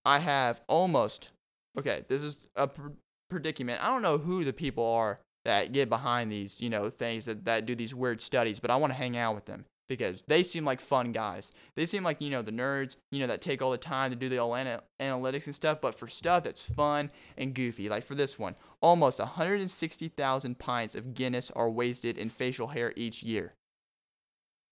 [0.04, 1.30] I have almost.
[1.78, 2.90] Okay, this is a pr-
[3.30, 3.84] predicament.
[3.84, 7.46] I don't know who the people are that get behind these, you know, things that,
[7.46, 9.66] that do these weird studies, but I want to hang out with them
[9.98, 11.52] because they seem like fun guys.
[11.76, 14.16] They seem like, you know, the nerds, you know, that take all the time to
[14.16, 17.90] do the all ana- analytics and stuff, but for stuff that's fun and goofy.
[17.90, 23.24] Like for this one, almost 160,000 pints of Guinness are wasted in facial hair each
[23.24, 23.54] year.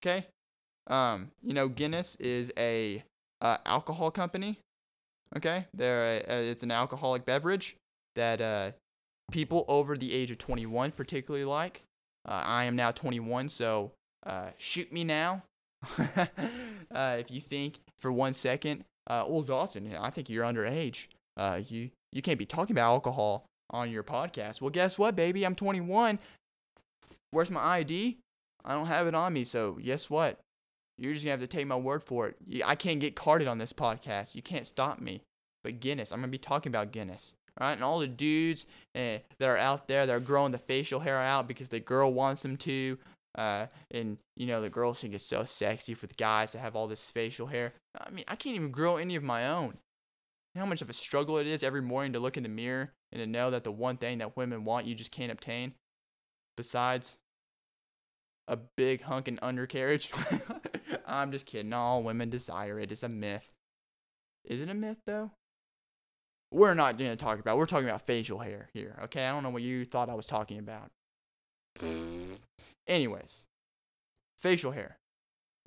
[0.04, 0.28] Okay?
[0.88, 3.04] Um, you know, Guinness is a
[3.42, 4.60] uh, alcohol company.
[5.38, 5.68] Okay?
[5.74, 7.76] They're a, it's an alcoholic beverage
[8.16, 8.72] that uh,
[9.32, 11.82] people over the age of 21 particularly like.
[12.28, 13.92] Uh, I am now 21, so
[14.26, 15.44] uh, shoot me now.
[15.98, 16.26] uh,
[17.20, 21.08] if you think for one second, uh, well, Dawson, I think you're underage.
[21.38, 24.62] Uh, you you can't be talking about alcohol on your podcast.
[24.62, 25.46] Well, guess what, baby?
[25.46, 26.20] I'm 21.
[27.32, 28.18] Where's my ID?
[28.64, 29.44] I don't have it on me.
[29.44, 30.40] So guess what?
[30.98, 32.62] You're just gonna have to take my word for it.
[32.64, 34.36] I can't get carded on this podcast.
[34.36, 35.22] You can't stop me.
[35.64, 36.12] but Guinness.
[36.12, 37.34] I'm gonna be talking about Guinness.
[37.60, 38.66] All right, and all the dudes
[38.96, 42.14] eh, that are out there that are growing the facial hair out because the girl
[42.14, 42.98] wants them to.
[43.36, 46.76] Uh, and you know the girls think it's so sexy for the guys to have
[46.76, 47.74] all this facial hair.
[48.00, 49.78] I mean, I can't even grow any of my own.
[50.54, 52.50] You know how much of a struggle it is every morning to look in the
[52.50, 55.74] mirror and to know that the one thing that women want you just can't obtain,
[56.58, 57.20] besides
[58.48, 60.12] a big hunking undercarriage.
[61.08, 61.74] I'm just kidding.
[61.74, 62.92] All women desire it.
[62.92, 63.52] It's a myth.
[64.44, 65.32] Is it a myth though?
[66.52, 67.58] We're not to talk about.
[67.58, 69.00] We're talking about facial hair here.
[69.06, 70.92] Okay, I don't know what you thought I was talking about.
[72.92, 73.46] Anyways,
[74.38, 74.98] facial hair.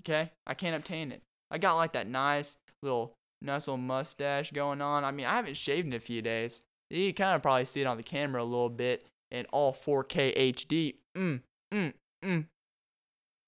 [0.02, 1.22] Okay, I can't obtain it.
[1.50, 5.04] I got like that nice little little mustache going on.
[5.04, 6.60] I mean, I haven't shaved in a few days.
[6.90, 10.52] You kind of probably see it on the camera a little bit in all 4K
[10.52, 10.96] HD.
[11.16, 11.40] Mm,
[11.72, 12.44] mm, mm,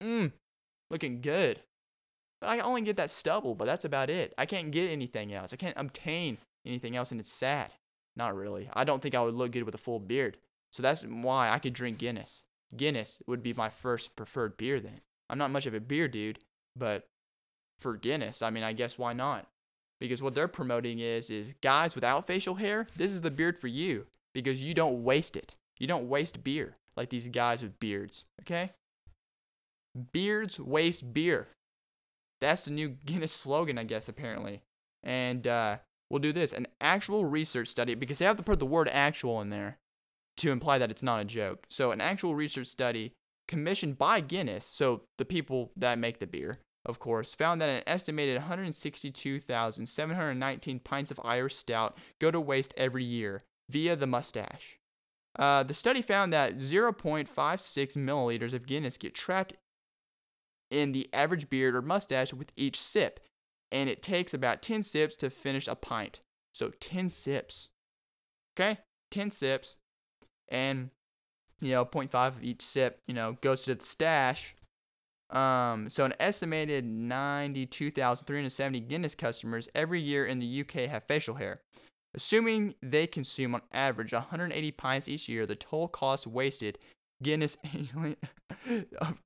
[0.03, 0.33] mm.
[0.91, 1.61] Looking good.
[2.41, 4.33] But I only get that stubble, but that's about it.
[4.39, 5.53] I can't get anything else.
[5.53, 7.73] I can't obtain anything else, and it's sad.
[8.17, 8.71] Not really.
[8.73, 10.39] I don't think I would look good with a full beard.
[10.73, 12.45] So that's why I could drink Guinness.
[12.75, 15.01] Guinness would be my first preferred beer then.
[15.29, 16.39] I'm not much of a beer dude,
[16.75, 17.09] but
[17.79, 19.47] for Guinness, I mean, I guess why not?
[20.01, 23.69] Because what they're promoting is is guys without facial hair, this is the beard for
[23.69, 25.57] you because you don't waste it.
[25.79, 28.73] You don't waste beer like these guys with beards, okay?
[30.13, 31.49] Beards waste beer.
[32.41, 34.63] That's the new Guinness slogan, I guess, apparently.
[35.03, 35.79] And uh,
[36.11, 39.41] we'll do this an actual research study because they have to put the word actual
[39.41, 39.79] in there
[40.39, 41.67] to imply that it's not a joke.
[41.69, 43.13] So, an actual research study
[43.49, 47.83] commissioned by Guinness, so the people that make the beer, of course, found that an
[47.87, 54.79] estimated 162,719 pints of Irish stout go to waste every year via the mustache.
[55.39, 57.29] Uh, the study found that 0.56
[57.97, 59.55] milliliters of Guinness get trapped
[60.71, 63.21] in the average beard or mustache with each sip,
[63.71, 66.21] and it takes about 10 sips to finish a pint.
[66.55, 67.69] So 10 sips.
[68.59, 68.79] Okay?
[69.11, 69.77] 10 sips,
[70.49, 70.91] and
[71.61, 74.55] you know 0.5 of each sip, you know, goes to the stash.
[75.31, 81.63] Um, so an estimated 92,370 Guinness customers every year in the UK have facial hair.
[82.15, 86.79] Assuming they consume on average 180 pints each year, the total cost wasted
[87.23, 88.17] Guinness annually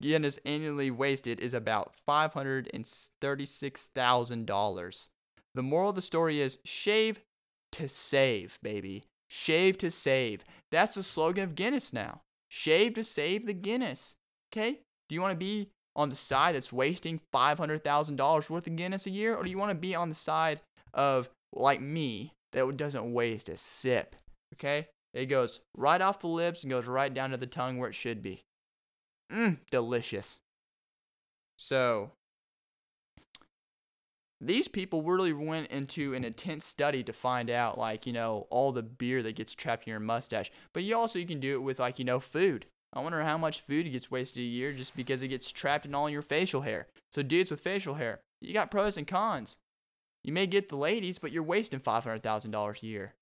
[0.00, 2.86] Guinness annually wasted is about five hundred and
[3.20, 5.08] thirty-six thousand dollars.
[5.54, 7.20] The moral of the story is shave
[7.72, 9.04] to save, baby.
[9.30, 10.44] Shave to save.
[10.72, 12.22] That's the slogan of Guinness now.
[12.48, 14.16] Shave to save the Guinness.
[14.52, 14.80] Okay?
[15.08, 19.10] Do you want to be on the side that's wasting $500,000 worth of Guinness a
[19.10, 19.36] year?
[19.36, 20.60] Or do you want to be on the side
[20.92, 24.16] of, like me, that doesn't waste a sip?
[24.54, 24.88] Okay?
[25.14, 27.94] It goes right off the lips and goes right down to the tongue where it
[27.94, 28.42] should be.
[29.32, 30.38] Mmm, delicious.
[31.56, 32.12] So,
[34.40, 38.72] these people really went into an intense study to find out, like, you know, all
[38.72, 40.50] the beer that gets trapped in your mustache.
[40.72, 42.66] But you also you can do it with, like, you know, food.
[42.92, 45.94] I wonder how much food gets wasted a year just because it gets trapped in
[45.94, 46.88] all your facial hair.
[47.12, 49.58] So, dudes with facial hair, you got pros and cons.
[50.24, 53.14] You may get the ladies, but you're wasting $500,000 a year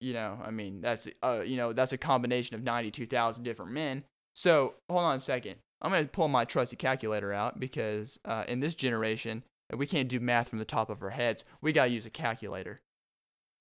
[0.00, 4.04] you know, I mean, that's uh, you know, that's a combination of 92,000 different men.
[4.34, 5.56] So, hold on a second.
[5.80, 9.42] I'm going to pull my trusty calculator out because uh, in this generation,
[9.74, 11.44] we can't do math from the top of our heads.
[11.60, 12.78] We got to use a calculator.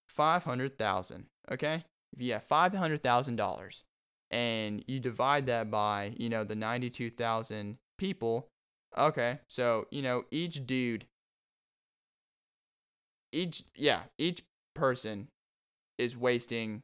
[0.10, 1.84] 500,000, okay?
[2.16, 3.84] If you have $500,000
[4.32, 8.48] and you divide that by, you know, the 92,000 people,
[8.98, 9.40] okay?
[9.50, 11.06] So, you know, each dude
[13.36, 14.44] each yeah, each
[14.74, 15.28] person
[15.98, 16.82] is wasting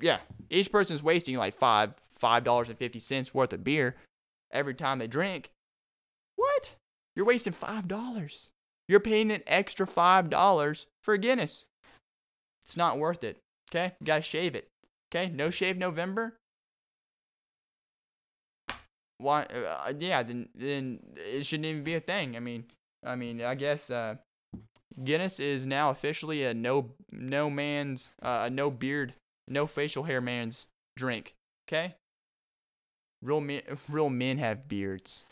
[0.00, 3.96] yeah, each person is wasting like five five dollars and fifty cents worth of beer
[4.50, 5.50] every time they drink.
[6.36, 6.76] What?
[7.18, 8.52] You're wasting five dollars.
[8.86, 11.64] You're paying an extra five dollars for Guinness.
[12.64, 13.38] It's not worth it.
[13.72, 14.68] Okay, you gotta shave it.
[15.10, 16.36] Okay, no shave November.
[19.18, 19.42] Why?
[19.46, 22.36] Uh, yeah, then then it shouldn't even be a thing.
[22.36, 22.66] I mean,
[23.04, 24.14] I mean, I guess uh,
[25.02, 29.14] Guinness is now officially a no no man's uh, a no beard,
[29.48, 31.34] no facial hair man's drink.
[31.66, 31.96] Okay.
[33.20, 35.24] Real men, real men have beards.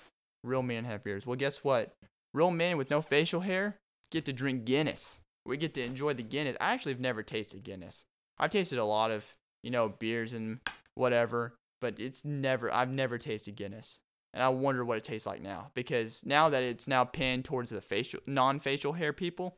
[0.46, 1.26] Real men have beards.
[1.26, 1.94] Well, guess what?
[2.32, 3.76] Real men with no facial hair
[4.10, 5.20] get to drink Guinness.
[5.44, 6.56] We get to enjoy the Guinness.
[6.60, 8.04] I actually have never tasted Guinness.
[8.38, 10.60] I've tasted a lot of you know beers and
[10.94, 12.72] whatever, but it's never.
[12.72, 14.00] I've never tasted Guinness
[14.36, 17.70] and I wonder what it tastes like now because now that it's now pinned towards
[17.70, 19.56] the facial non-facial hair people,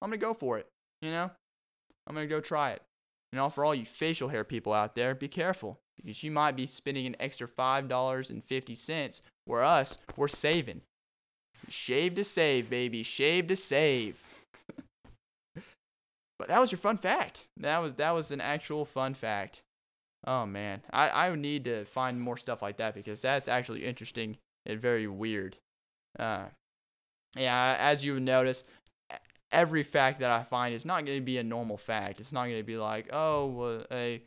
[0.00, 0.66] I'm gonna go for it.
[1.02, 1.30] You know,
[2.06, 2.82] I'm gonna go try it.
[3.32, 6.56] And all for all you facial hair people out there, be careful because you might
[6.56, 10.82] be spending an extra five dollars and fifty cents, where us we're saving.
[11.68, 13.02] Shave to save, baby.
[13.02, 14.42] Shave to save.
[16.38, 17.44] but that was your fun fact.
[17.58, 19.62] That was that was an actual fun fact.
[20.26, 23.84] Oh man, I I would need to find more stuff like that because that's actually
[23.84, 25.56] interesting and very weird.
[26.18, 26.46] Uh,
[27.36, 28.64] yeah, as you notice,
[29.52, 32.20] every fact that I find is not going to be a normal fact.
[32.20, 34.22] It's not going to be like, oh, a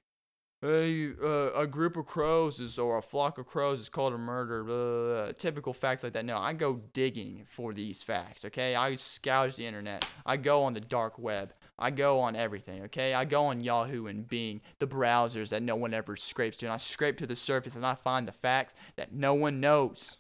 [0.64, 4.18] a uh, a group of crows is or a flock of crows is called a
[4.18, 4.64] murder.
[4.64, 5.32] Blah, blah, blah.
[5.34, 6.26] Typical facts like that.
[6.26, 8.46] No, I go digging for these facts.
[8.46, 10.06] Okay, I scour the internet.
[10.26, 11.54] I go on the dark web.
[11.80, 12.84] I go on everything.
[12.84, 16.68] Okay, I go on Yahoo and Bing, the browsers that no one ever scrapes to,
[16.68, 20.18] and I scrape to the surface and I find the facts that no one knows.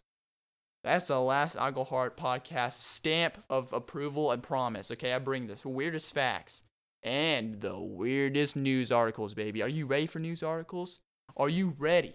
[0.83, 4.89] That's the last Heart podcast stamp of approval and promise.
[4.91, 6.63] Okay, I bring this weirdest facts
[7.03, 9.61] and the weirdest news articles, baby.
[9.61, 11.01] Are you ready for news articles?
[11.37, 12.13] Are you ready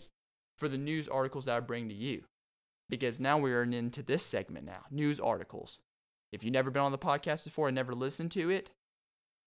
[0.58, 2.24] for the news articles that I bring to you?
[2.88, 5.80] Because now we're into this segment now news articles.
[6.32, 8.70] If you've never been on the podcast before and never listened to it,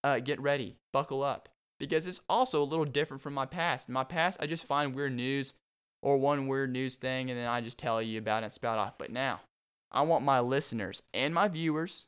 [0.02, 1.48] uh, get ready, buckle up.
[1.78, 3.88] Because it's also a little different from my past.
[3.88, 5.54] In my past, I just find weird news
[6.02, 8.78] or one weird news thing and then I just tell you about it and spout
[8.78, 8.98] off.
[8.98, 9.40] But now,
[9.92, 12.06] I want my listeners and my viewers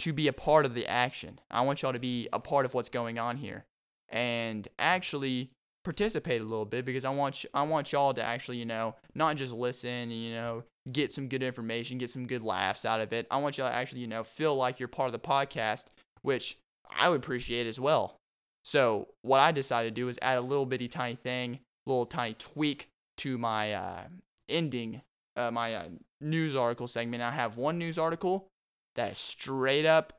[0.00, 1.40] to be a part of the action.
[1.50, 3.64] I want y'all to be a part of what's going on here
[4.08, 5.50] and actually
[5.84, 9.36] participate a little bit because I want I want y'all to actually, you know, not
[9.36, 13.12] just listen and, you know, get some good information, get some good laughs out of
[13.12, 13.26] it.
[13.30, 15.86] I want y'all to actually, you know, feel like you're part of the podcast,
[16.22, 16.58] which
[16.90, 18.16] I would appreciate as well.
[18.64, 22.34] So, what I decided to do is add a little bitty tiny thing, little tiny
[22.34, 22.88] tweak
[23.18, 24.02] to my uh,
[24.48, 25.02] ending,
[25.36, 25.88] uh, my uh,
[26.20, 27.22] news article segment.
[27.22, 28.48] I have one news article
[28.96, 30.12] that straight up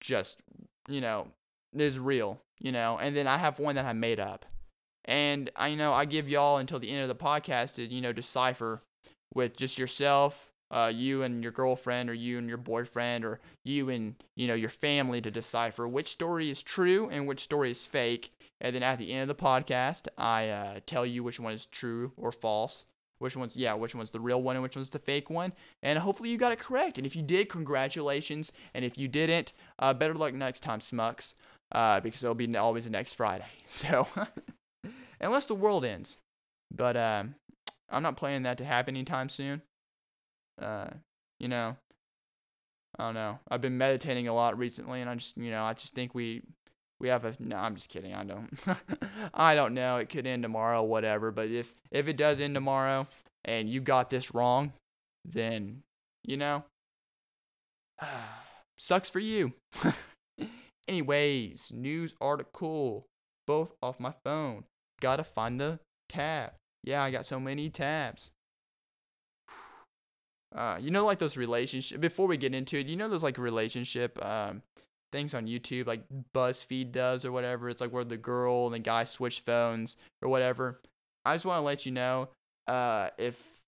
[0.00, 0.40] just,
[0.88, 1.28] you know,
[1.76, 4.46] is real, you know, and then I have one that I made up.
[5.04, 8.00] And I you know I give y'all until the end of the podcast to, you
[8.00, 8.82] know, decipher
[9.34, 13.88] with just yourself, uh, you and your girlfriend or you and your boyfriend or you
[13.88, 17.86] and you know your family to decipher which story is true and which story is
[17.86, 18.30] fake
[18.60, 21.66] and then at the end of the podcast i uh, tell you which one is
[21.66, 22.86] true or false
[23.18, 25.52] which one's yeah which one's the real one and which one's the fake one.
[25.82, 26.98] And hopefully you got it correct.
[26.98, 28.52] And if you did congratulations.
[28.74, 31.34] And if you didn't uh, better luck next time smucks
[31.72, 33.46] uh, because it'll be always next friday.
[33.66, 34.06] So
[35.20, 36.16] unless the world ends.
[36.74, 37.34] But um,
[37.90, 39.62] i'm not planning that to happen anytime soon.
[40.60, 40.88] Uh,
[41.38, 41.76] you know
[42.98, 43.38] i don't know.
[43.48, 46.42] I've been meditating a lot recently and i just you know i just think we
[47.00, 48.50] we have a no i'm just kidding i don't
[49.34, 53.06] i don't know it could end tomorrow whatever but if if it does end tomorrow
[53.44, 54.72] and you got this wrong
[55.24, 55.82] then
[56.24, 56.64] you know
[58.78, 59.52] sucks for you.
[60.88, 63.06] Anyways news article
[63.46, 64.64] both off my phone.
[65.00, 66.52] Gotta find the tab.
[66.84, 68.30] Yeah i got so many tabs.
[70.56, 72.00] Uh, you know, like those relationship.
[72.00, 74.62] Before we get into it, you know those like relationship um,
[75.12, 76.02] things on YouTube, like
[76.34, 77.68] BuzzFeed does or whatever.
[77.68, 80.80] It's like where the girl and the guy switch phones or whatever.
[81.24, 82.28] I just want to let you know
[82.66, 83.60] uh, if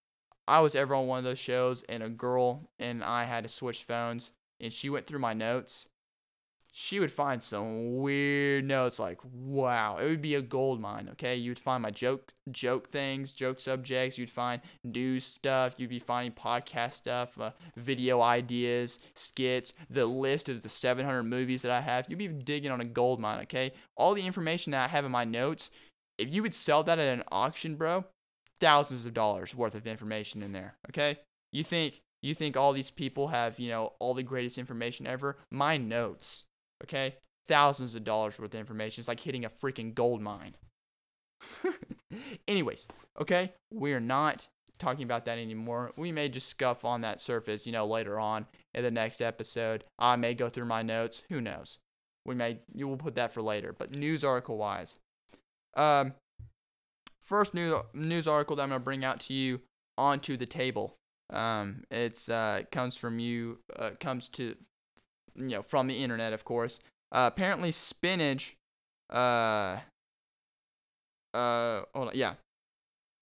[0.47, 3.49] I was ever on one of those shows and a girl and I had to
[3.49, 5.89] switch phones and she went through my notes,
[6.73, 11.35] she would find some weird notes like wow it would be a gold mine okay?
[11.35, 14.19] You'd find my joke joke things joke subjects.
[14.19, 15.75] You'd find news stuff.
[15.79, 21.63] You'd be finding podcast stuff uh, video ideas skits the list of the 700 movies
[21.63, 22.07] that i have.
[22.09, 23.73] You'd be digging on a gold mine okay?
[23.97, 25.71] All the information that i have in my notes
[26.19, 28.05] if you would sell that at an auction bro
[28.61, 31.19] thousands of dollars worth of information in there okay?
[31.53, 35.37] You think you think all these people have you know all the greatest information ever?
[35.51, 36.45] My notes
[36.83, 37.17] Okay?
[37.49, 39.01] Thousands of dollars worth of information.
[39.01, 40.57] It's like hitting a freaking gold mine.
[42.49, 42.87] Anyways,
[43.21, 43.53] okay?
[43.73, 45.93] We're not talking about that anymore.
[45.97, 49.85] We may just scuff on that surface, you know, later on in the next episode.
[49.99, 51.23] I may go through my notes.
[51.29, 51.79] Who knows?
[52.25, 53.75] We may you will put that for later.
[53.77, 54.99] But news article wise.
[55.77, 56.15] Um
[57.21, 59.61] first new news article that I'm gonna bring out to you
[59.97, 60.97] onto the table.
[61.31, 64.57] Um, it's uh, comes from you, uh, comes to
[65.35, 66.81] you know, from the internet, of course.
[67.13, 68.57] Uh, apparently, spinach.
[69.11, 69.79] Uh,
[71.35, 72.35] uh, hold on, yeah.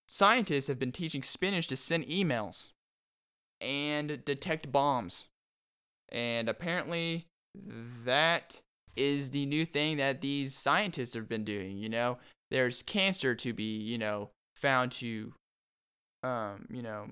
[0.08, 2.70] Scientists have been teaching spinach to send emails
[3.60, 5.26] and detect bombs.
[6.10, 7.26] And apparently,
[8.04, 8.60] that
[8.96, 11.76] is the new thing that these scientists have been doing.
[11.76, 12.18] You know,
[12.50, 15.32] there's cancer to be, you know, found to,
[16.22, 17.08] um, you know,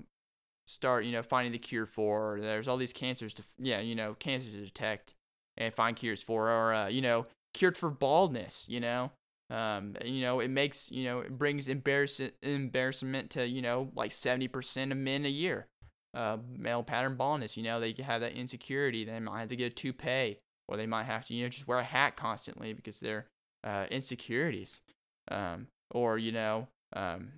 [0.67, 2.39] start, you know, finding the cure for.
[2.41, 5.15] There's all these cancers to, yeah, you know, cancers to detect
[5.57, 8.65] and find cures for, or uh, you know, cured for baldness.
[8.69, 9.11] You know,
[9.49, 14.11] um, you know, it makes, you know, it brings embarrass- embarrassment to, you know, like
[14.11, 15.67] 70% of men a year.
[16.13, 17.57] uh, male pattern baldness.
[17.57, 19.05] You know, they have that insecurity.
[19.05, 21.67] They might have to get a toupee, or they might have to, you know, just
[21.67, 23.27] wear a hat constantly because they're
[23.63, 24.81] uh, insecurities.
[25.29, 27.29] Um, or you know, um,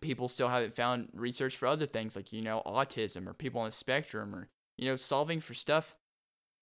[0.00, 3.66] people still haven't found research for other things like you know autism or people on
[3.66, 5.94] the spectrum or you know solving for stuff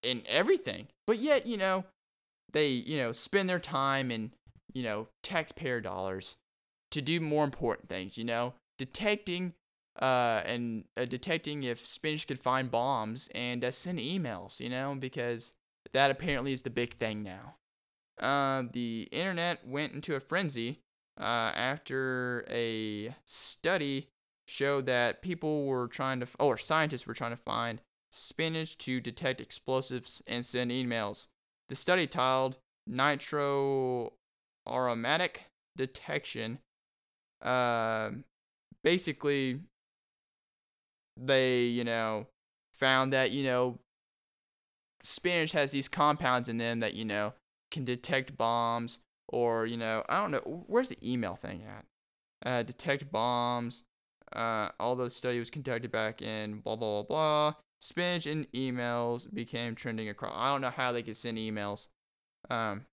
[0.03, 0.87] in everything.
[1.05, 1.85] But yet, you know,
[2.51, 4.31] they you know spend their time and
[4.73, 6.37] you know taxpayer dollars
[6.91, 8.17] to do more important things.
[8.17, 9.53] You know, detecting
[10.01, 14.95] uh, and uh, detecting if spinach could find bombs and uh, send emails, you know,
[14.97, 15.53] because
[15.93, 17.55] that apparently is the big thing now.
[18.19, 20.79] Uh, the internet went into a frenzy
[21.19, 24.09] uh, after a study
[24.47, 29.41] showed that people were trying to, or scientists were trying to find spinach to detect
[29.41, 31.27] explosives and send emails.
[31.67, 32.57] The study titled
[32.87, 34.13] Nitro
[34.67, 35.45] Aromatic
[35.77, 36.59] Detection
[37.41, 38.09] uh,
[38.83, 39.59] basically
[41.17, 42.27] they, you know,
[42.73, 43.79] found that, you know,
[45.03, 47.33] spinach has these compounds in them that, you know,
[47.71, 48.99] can detect bombs
[49.29, 51.85] or, you know, I don't know, where's the email thing at?
[52.45, 53.83] Uh, detect bombs.
[54.33, 57.53] Uh, all those study was conducted back in blah, blah, blah, blah.
[57.79, 60.33] Spinach and emails became trending across.
[60.35, 61.87] I don't know how they could send emails.
[62.49, 62.85] Um,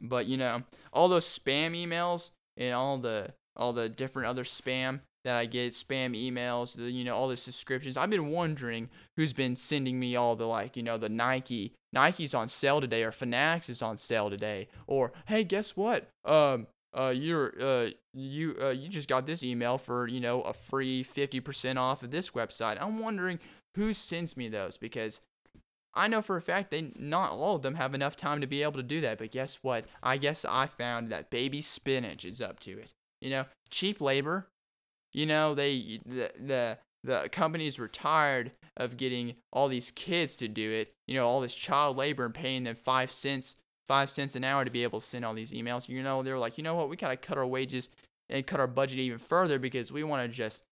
[0.00, 5.00] but, you know, all those spam emails and all the all the different other spam
[5.24, 7.96] that I get, spam emails, the, you know, all the subscriptions.
[7.96, 12.34] I've been wondering who's been sending me all the like, you know, the Nike, Nike's
[12.34, 16.08] on sale today, or Fanatics is on sale today, or hey, guess what?
[16.24, 16.66] Um,
[16.96, 21.04] uh, you're uh, you uh, you just got this email for you know a free
[21.04, 22.78] 50% off of this website.
[22.80, 23.38] I'm wondering
[23.76, 25.20] who sends me those because
[25.94, 28.62] I know for a fact they not all of them have enough time to be
[28.62, 29.18] able to do that.
[29.18, 29.86] But guess what?
[30.02, 32.92] I guess I found that baby spinach is up to it.
[33.20, 34.48] You know, cheap labor.
[35.12, 40.48] You know, they the the the companies were tired of getting all these kids to
[40.48, 40.92] do it.
[41.06, 43.56] You know, all this child labor and paying them five cents
[43.90, 45.88] five cents an hour to be able to send all these emails.
[45.88, 47.88] You know, they were like, you know what, we gotta cut our wages
[48.28, 50.62] and cut our budget even further because we want to just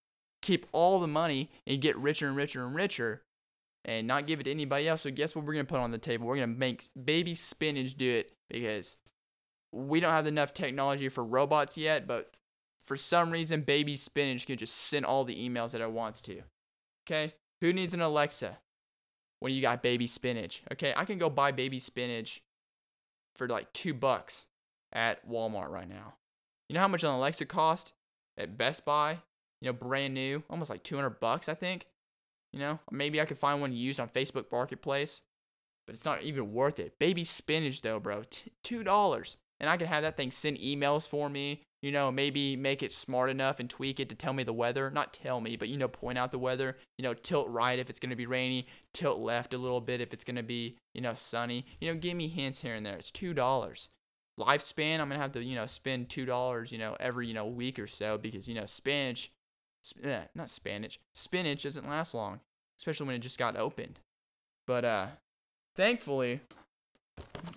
[0.40, 3.22] keep all the money and get richer and richer and richer
[3.84, 5.02] and not give it to anybody else.
[5.02, 6.28] So guess what we're gonna put on the table?
[6.28, 8.96] We're gonna make baby spinach do it because
[9.72, 12.32] we don't have enough technology for robots yet, but
[12.88, 16.40] for some reason, baby spinach can just send all the emails that it wants to.
[17.06, 17.34] Okay?
[17.60, 18.56] Who needs an Alexa
[19.40, 20.62] when you got baby spinach?
[20.72, 22.42] Okay, I can go buy baby spinach
[23.36, 24.46] for like two bucks
[24.92, 26.14] at Walmart right now.
[26.68, 27.92] You know how much an Alexa cost
[28.38, 29.18] at Best Buy?
[29.60, 31.86] You know, brand new, almost like 200 bucks, I think.
[32.54, 35.20] You know, maybe I could find one used on Facebook Marketplace,
[35.86, 36.98] but it's not even worth it.
[36.98, 38.22] Baby spinach, though, bro,
[38.64, 41.62] $2 and I can have that thing send emails for me.
[41.82, 44.90] You know, maybe make it smart enough and tweak it to tell me the weather.
[44.90, 46.76] Not tell me, but you know, point out the weather.
[46.96, 50.00] You know, tilt right if it's going to be rainy, tilt left a little bit
[50.00, 51.66] if it's going to be, you know, sunny.
[51.80, 52.96] You know, give me hints here and there.
[52.96, 53.88] It's $2.
[54.38, 57.46] Lifespan, I'm going to have to, you know, spend $2, you know, every, you know,
[57.46, 59.30] week or so because, you know, spinach,
[59.82, 62.40] sp- eh, not spinach, spinach doesn't last long,
[62.78, 63.98] especially when it just got opened.
[64.66, 65.06] But, uh,
[65.74, 66.40] thankfully,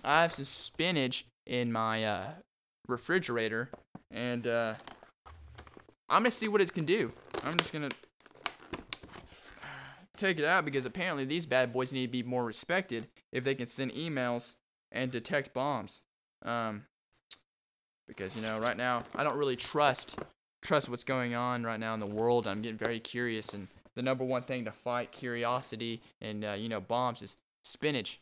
[0.04, 2.30] I have some spinach in my uh,
[2.92, 3.70] refrigerator,
[4.10, 4.74] and uh,
[6.08, 7.10] I'm gonna see what it can do.
[7.42, 7.88] I'm just gonna
[10.16, 13.56] take it out because apparently these bad boys need to be more respected if they
[13.56, 14.54] can send emails
[14.92, 16.02] and detect bombs.
[16.44, 16.84] Um,
[18.06, 20.18] because you know, right now I don't really trust
[20.62, 22.46] trust what's going on right now in the world.
[22.46, 23.66] I'm getting very curious, and
[23.96, 28.20] the number one thing to fight curiosity and uh, you know bombs is spinach.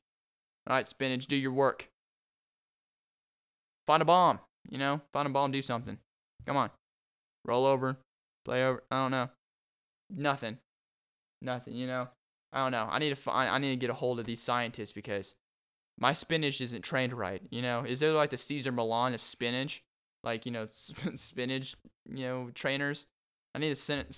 [0.66, 1.88] All right, spinach, do your work.
[3.86, 4.38] Find a bomb.
[4.68, 5.98] You know, find a ball and do something.
[6.46, 6.70] Come on.
[7.44, 7.96] Roll over.
[8.44, 8.82] Play over.
[8.90, 9.28] I don't know.
[10.10, 10.58] Nothing.
[11.42, 12.08] Nothing, you know?
[12.52, 12.88] I don't know.
[12.90, 15.34] I need to find I need to get a hold of these scientists because
[15.98, 17.84] my spinach isn't trained right, you know?
[17.84, 19.82] Is there like the Cesar Millan of spinach?
[20.22, 20.66] Like, you know,
[21.14, 21.76] spinach,
[22.08, 23.06] you know, trainers?
[23.54, 24.08] I need to send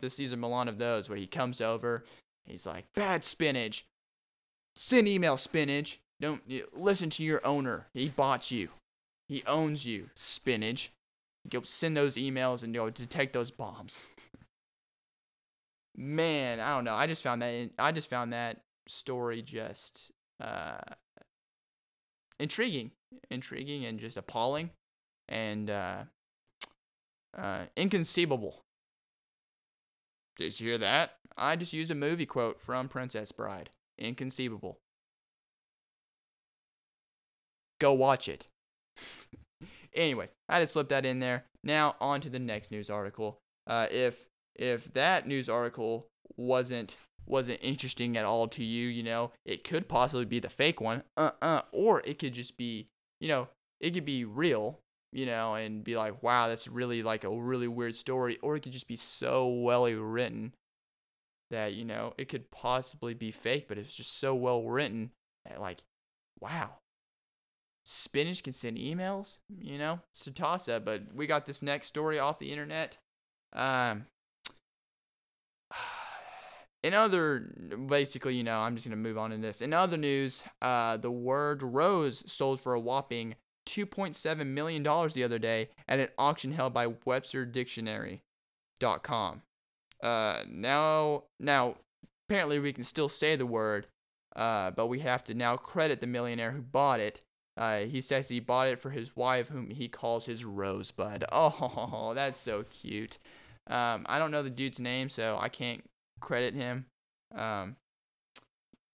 [0.00, 2.04] the Cesar Millan of those where he comes over,
[2.44, 3.86] he's like, "Bad spinach.
[4.74, 6.00] Send email spinach.
[6.20, 6.42] Don't
[6.74, 7.88] listen to your owner.
[7.94, 8.70] He bought you.
[9.28, 10.92] He owns you, spinach.
[11.48, 14.10] Go send those emails and go detect those bombs.
[15.96, 16.94] Man, I don't know.
[16.94, 20.78] I just found that I just found that story just uh,
[22.38, 22.90] intriguing,
[23.30, 24.70] intriguing, and just appalling,
[25.28, 26.04] and uh,
[27.36, 28.62] uh, inconceivable.
[30.36, 31.12] Did you hear that?
[31.36, 33.70] I just used a movie quote from Princess Bride.
[33.98, 34.78] Inconceivable.
[37.78, 38.48] Go watch it.
[39.94, 41.44] anyway, I had to slip that in there.
[41.64, 43.38] Now, on to the next news article.
[43.66, 49.32] Uh, if if that news article wasn't wasn't interesting at all to you, you know,
[49.44, 51.02] it could possibly be the fake one.
[51.16, 51.62] Uh-uh.
[51.72, 52.88] Or it could just be,
[53.20, 53.48] you know,
[53.80, 54.80] it could be real,
[55.12, 58.38] you know, and be like, wow, that's really like a really weird story.
[58.42, 60.54] Or it could just be so well written
[61.50, 65.10] that, you know, it could possibly be fake, but it's just so well written
[65.44, 65.78] that, like,
[66.40, 66.76] wow.
[67.88, 70.84] Spinach can send emails, you know, it's a toss up.
[70.84, 72.98] But we got this next story off the internet.
[73.52, 74.06] Um,
[76.82, 77.48] in other,
[77.88, 79.62] basically, you know, I'm just gonna move on in this.
[79.62, 83.36] In other news, uh, the word rose sold for a whopping
[83.68, 89.42] 2.7 million dollars the other day at an auction held by WebsterDictionary.com.
[90.02, 91.76] Uh, now, now,
[92.28, 93.86] apparently, we can still say the word,
[94.34, 97.22] uh, but we have to now credit the millionaire who bought it.
[97.56, 101.24] Uh, he says he bought it for his wife, whom he calls his Rosebud.
[101.32, 103.18] Oh, that's so cute.
[103.68, 105.82] Um, I don't know the dude's name, so I can't
[106.20, 106.86] credit him
[107.34, 107.76] um,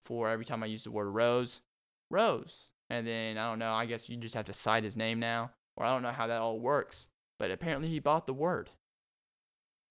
[0.03, 1.61] for every time I use the word rose.
[2.09, 2.69] Rose.
[2.89, 5.51] And then, I don't know, I guess you just have to cite his name now,
[5.75, 7.07] or I don't know how that all works.
[7.39, 8.69] But apparently, he bought the word.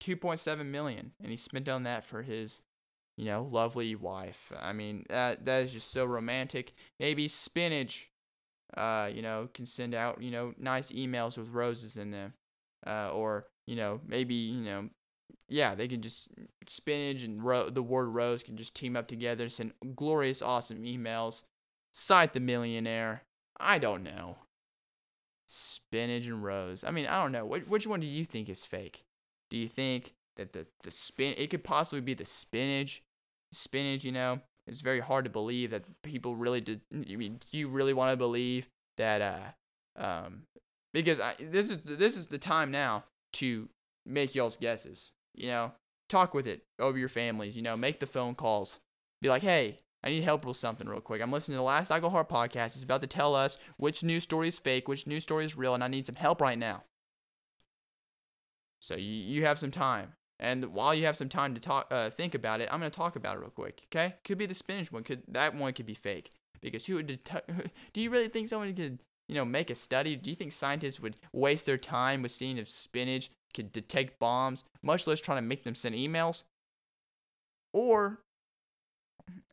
[0.02, 2.62] 2.7 million, and he spent on that for his
[3.16, 4.52] you know, lovely wife.
[4.58, 6.72] I mean, that that is just so romantic.
[6.98, 8.08] Maybe spinach
[8.76, 12.34] uh, you know, can send out, you know, nice emails with roses in them.
[12.86, 14.88] Uh, or, you know, maybe, you know,
[15.48, 16.28] yeah, they can just
[16.66, 21.44] spinach and ro- the word rose can just team up together, send glorious, awesome emails,
[21.92, 23.22] cite the millionaire.
[23.60, 24.38] I don't know.
[25.46, 26.82] Spinach and rose.
[26.82, 27.44] I mean, I don't know.
[27.44, 29.04] Which, which one do you think is fake?
[29.50, 33.02] Do you think that the, the spin, it could possibly be the spinach?
[33.52, 36.80] Spinach, you know, it's very hard to believe that people really did.
[36.92, 39.20] I mean, do you really want to believe that?
[39.20, 40.42] Uh, um,
[40.92, 43.04] because I, this is this is the time now
[43.34, 43.68] to
[44.06, 45.12] make y'all's guesses.
[45.34, 45.72] You know,
[46.08, 47.56] talk with it over your families.
[47.56, 48.80] You know, make the phone calls.
[49.20, 51.22] Be like, hey, I need help with something real quick.
[51.22, 52.74] I'm listening to the last I Go Hard podcast.
[52.74, 55.74] It's about to tell us which news story is fake, which news story is real,
[55.74, 56.84] and I need some help right now.
[58.80, 60.14] So you, you have some time.
[60.42, 63.14] And while you have some time to talk, uh, think about it, I'm gonna talk
[63.14, 63.82] about it real quick.
[63.86, 64.16] Okay?
[64.24, 65.04] Could be the spinach one.
[65.04, 66.32] Could that one could be fake?
[66.60, 70.16] Because who would det- do you really think someone could, you know, make a study?
[70.16, 74.64] Do you think scientists would waste their time with seeing if spinach could detect bombs,
[74.82, 76.42] much less trying to make them send emails?
[77.72, 78.18] Or,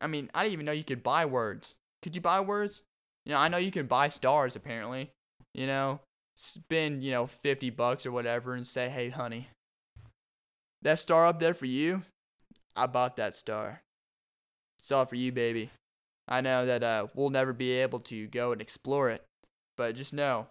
[0.00, 1.76] I mean, I didn't even know you could buy words.
[2.02, 2.82] Could you buy words?
[3.24, 5.12] You know, I know you can buy stars apparently.
[5.54, 6.00] You know,
[6.34, 9.50] spend you know 50 bucks or whatever and say, hey, honey
[10.82, 12.02] that star up there for you,
[12.76, 13.82] I bought that star.
[14.78, 15.70] It's all for you, baby.
[16.28, 19.24] I know that uh, we'll never be able to go and explore it,
[19.76, 20.46] but just know,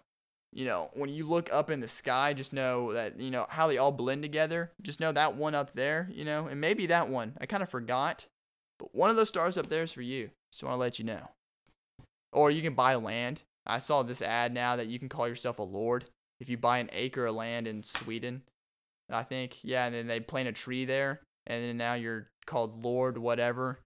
[0.52, 3.66] you know, when you look up in the sky, just know that, you know, how
[3.66, 4.72] they all blend together.
[4.82, 7.36] Just know that one up there, you know, and maybe that one.
[7.40, 8.26] I kind of forgot,
[8.78, 10.30] but one of those stars up there is for you.
[10.52, 11.28] Just want to let you know.
[12.32, 13.42] Or you can buy land.
[13.66, 16.06] I saw this ad now that you can call yourself a lord
[16.40, 18.42] if you buy an acre of land in Sweden.
[19.10, 19.58] I think.
[19.62, 23.80] Yeah, and then they plant a tree there, and then now you're called Lord whatever.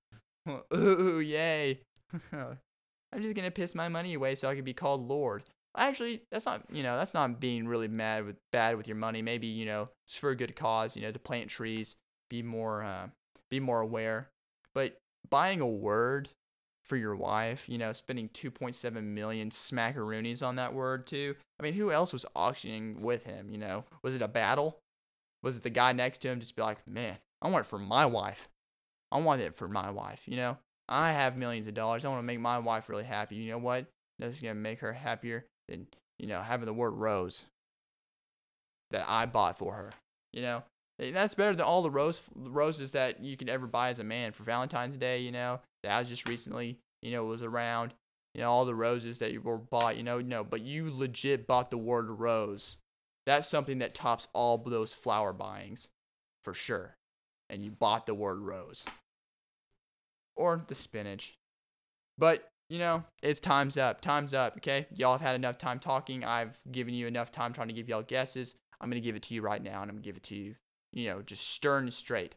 [0.74, 1.80] Ooh, yay.
[2.32, 5.44] I'm just gonna piss my money away so I can be called Lord.
[5.76, 9.22] Actually, that's not you know that's not being really mad with bad with your money.
[9.22, 10.96] Maybe you know it's for a good cause.
[10.96, 11.96] You know to plant trees,
[12.30, 13.08] be more uh,
[13.50, 14.28] be more aware.
[14.74, 14.98] But
[15.30, 16.28] buying a word
[16.84, 21.34] for your wife, you know, spending 2.7 million smackaroonies on that word too.
[21.58, 23.48] I mean, who else was auctioning with him?
[23.50, 24.78] You know, was it a battle?
[25.44, 27.78] Was it the guy next to him just be like, man, I want it for
[27.78, 28.48] my wife.
[29.12, 30.58] I want it for my wife, you know?
[30.88, 32.04] I have millions of dollars.
[32.04, 33.36] I want to make my wife really happy.
[33.36, 33.86] You know what?
[34.18, 35.86] That's going to make her happier than,
[36.18, 37.44] you know, having the word rose
[38.90, 39.92] that I bought for her.
[40.32, 40.62] You know?
[40.98, 44.04] Eh, that's better than all the rose roses that you could ever buy as a
[44.04, 47.92] man for Valentine's Day, you know, that was just recently, you know, was around.
[48.34, 51.46] You know, all the roses that you were bought, you know, no, but you legit
[51.46, 52.78] bought the word rose
[53.26, 55.88] that's something that tops all those flower buyings
[56.42, 56.96] for sure.
[57.50, 58.84] And you bought the word rose
[60.36, 61.34] or the spinach.
[62.16, 64.00] But, you know, it's time's up.
[64.00, 64.86] Time's up, okay?
[64.94, 66.24] Y'all have had enough time talking.
[66.24, 68.54] I've given you enough time trying to give y'all guesses.
[68.80, 70.22] I'm going to give it to you right now, and I'm going to give it
[70.24, 70.54] to you,
[70.92, 72.34] you know, just stern straight.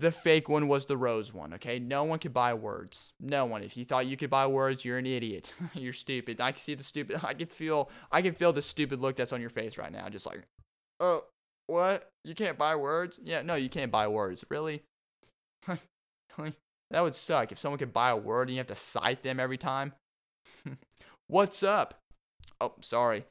[0.00, 1.78] The fake one was the rose one, okay?
[1.78, 3.12] No one could buy words.
[3.20, 3.62] No one.
[3.62, 5.52] If you thought you could buy words, you're an idiot.
[5.74, 6.40] you're stupid.
[6.40, 9.34] I can see the stupid I can feel I can feel the stupid look that's
[9.34, 10.08] on your face right now.
[10.08, 10.44] Just like,
[11.00, 11.24] "Oh,
[11.66, 12.08] what?
[12.24, 14.42] You can't buy words?" Yeah, no, you can't buy words.
[14.48, 14.84] Really?
[15.66, 19.38] that would suck if someone could buy a word and you have to cite them
[19.38, 19.92] every time.
[21.26, 22.00] What's up?
[22.58, 23.24] Oh, sorry.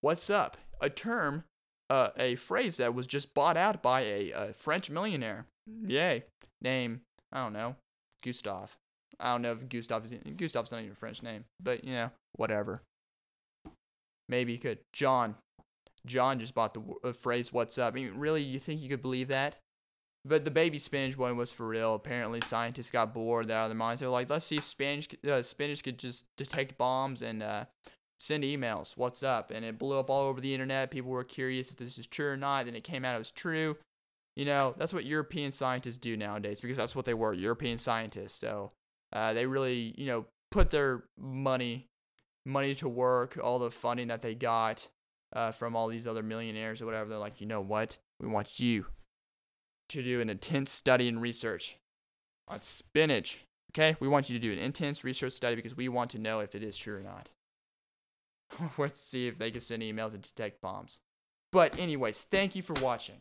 [0.00, 0.56] What's up?
[0.80, 1.44] A term
[1.90, 5.46] uh, a phrase that was just bought out by a, a French millionaire.
[5.66, 6.24] Yay.
[6.62, 7.00] Name,
[7.32, 7.76] I don't know,
[8.22, 8.72] Gustave.
[9.20, 12.10] I don't know if Gustave is Gustave's not even a French name, but you know,
[12.36, 12.82] whatever.
[14.28, 14.78] Maybe you could.
[14.92, 15.36] John.
[16.06, 19.02] John just bought the uh, phrase "What's up?" I mean, really, you think you could
[19.02, 19.56] believe that?
[20.24, 21.94] But the baby spinach one was for real.
[21.94, 24.00] Apparently, scientists got bored out of their minds.
[24.00, 27.66] They're like, let's see if spinach, uh, spinach could just detect bombs and uh,
[28.18, 28.96] send emails.
[28.96, 29.52] What's up?
[29.52, 30.90] And it blew up all over the internet.
[30.90, 32.64] People were curious if this is true or not.
[32.64, 33.76] Then it came out it was true.
[34.36, 38.38] You know, that's what European scientists do nowadays because that's what they were European scientists.
[38.38, 38.72] So
[39.12, 41.88] uh, they really, you know, put their money
[42.44, 44.88] money to work, all the funding that they got
[45.32, 47.10] uh, from all these other millionaires or whatever.
[47.10, 47.98] They're like, you know what?
[48.20, 48.86] We want you
[49.88, 51.76] to do an intense study and research
[52.48, 53.44] on spinach.
[53.72, 56.40] Okay, we want you to do an intense research study because we want to know
[56.40, 57.28] if it is true or not.
[58.78, 61.00] Let's see if they can send emails and detect bombs.
[61.52, 63.20] But, anyways, thank you for watching.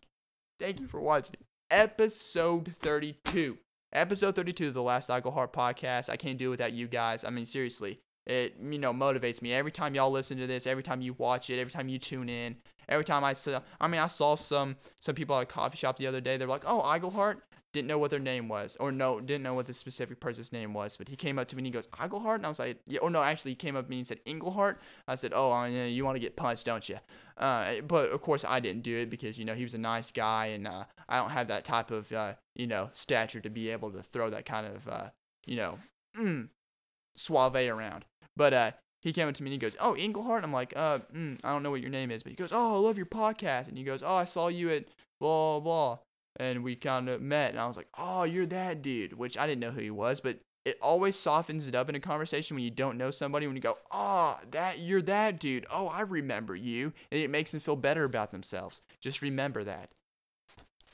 [0.59, 1.35] Thank you for watching
[1.69, 3.57] episode 32.
[3.91, 6.09] Episode 32 of the Last Iglehart podcast.
[6.09, 7.25] I can't do it without you guys.
[7.25, 10.83] I mean, seriously, it you know motivates me every time y'all listen to this, every
[10.83, 12.55] time you watch it, every time you tune in,
[12.87, 13.59] every time I saw.
[13.81, 16.37] I mean, I saw some some people at a coffee shop the other day.
[16.37, 17.41] They're like, "Oh, Iglehart."
[17.75, 20.73] Didn't know what their name was, or no, didn't know what the specific person's name
[20.73, 20.95] was.
[20.95, 22.99] But he came up to me and he goes, "Iglehart," and I was like, "Yeah."
[22.99, 25.65] Or no, actually, he came up to me and said, "Englehart." I said, "Oh, uh,
[25.67, 26.99] you want to get punched, don't you?"
[27.37, 30.09] Uh, but of course, I didn't do it because you know he was a nice
[30.09, 33.69] guy, and uh, I don't have that type of uh, you know stature to be
[33.71, 35.09] able to throw that kind of uh,
[35.45, 35.77] you know
[36.17, 36.47] mm,
[37.17, 38.05] suave around.
[38.37, 38.71] But uh,
[39.01, 41.51] he came up to me and he goes, "Oh, Englehart." I'm like, "Uh, mm, I
[41.51, 43.77] don't know what your name is," but he goes, "Oh, I love your podcast," and
[43.77, 44.85] he goes, "Oh, I saw you at
[45.19, 45.99] blah blah,"
[46.37, 49.47] and we kind of met, and I was like, "Oh, you're that dude," which I
[49.47, 52.63] didn't know who he was, but it always softens it up in a conversation when
[52.63, 53.47] you don't know somebody.
[53.47, 57.51] When you go, "Oh, that you're that dude," "Oh, I remember you," and it makes
[57.51, 58.81] them feel better about themselves.
[58.99, 59.91] Just remember that.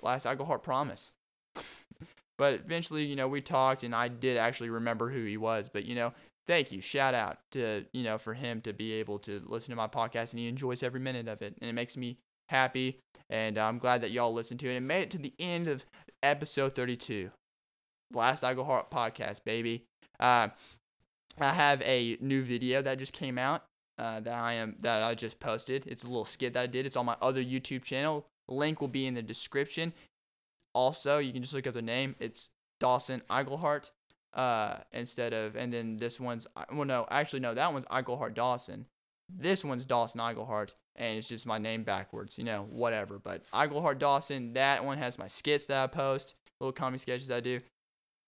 [0.02, 1.14] Last Alcohol promise.
[2.38, 5.70] but eventually, you know, we talked, and I did actually remember who he was.
[5.70, 6.14] But you know,
[6.46, 9.76] thank you, shout out to you know for him to be able to listen to
[9.76, 12.18] my podcast, and he enjoys every minute of it, and it makes me
[12.52, 13.00] happy.
[13.30, 15.86] And I'm glad that y'all listened to it and made it to the end of
[16.22, 17.32] episode 32.
[18.14, 19.86] Last I Go podcast, baby.
[20.20, 20.50] Uh,
[21.40, 23.64] I have a new video that just came out
[23.98, 25.88] uh, that I am that I just posted.
[25.88, 26.86] It's a little skit that I did.
[26.86, 28.26] It's on my other YouTube channel.
[28.50, 29.94] Link will be in the description.
[30.74, 32.16] Also, you can just look up the name.
[32.20, 32.50] It's
[32.80, 33.92] Dawson Iglehart
[34.34, 38.86] uh, instead of, and then this one's well, no, actually no, that one's Iglehart Dawson.
[39.30, 43.20] This one's Dawson Iglehart, and it's just my name backwards, you know, whatever.
[43.20, 47.40] But Iglehart Dawson, that one has my skits that I post, little comedy sketches I
[47.40, 47.62] do.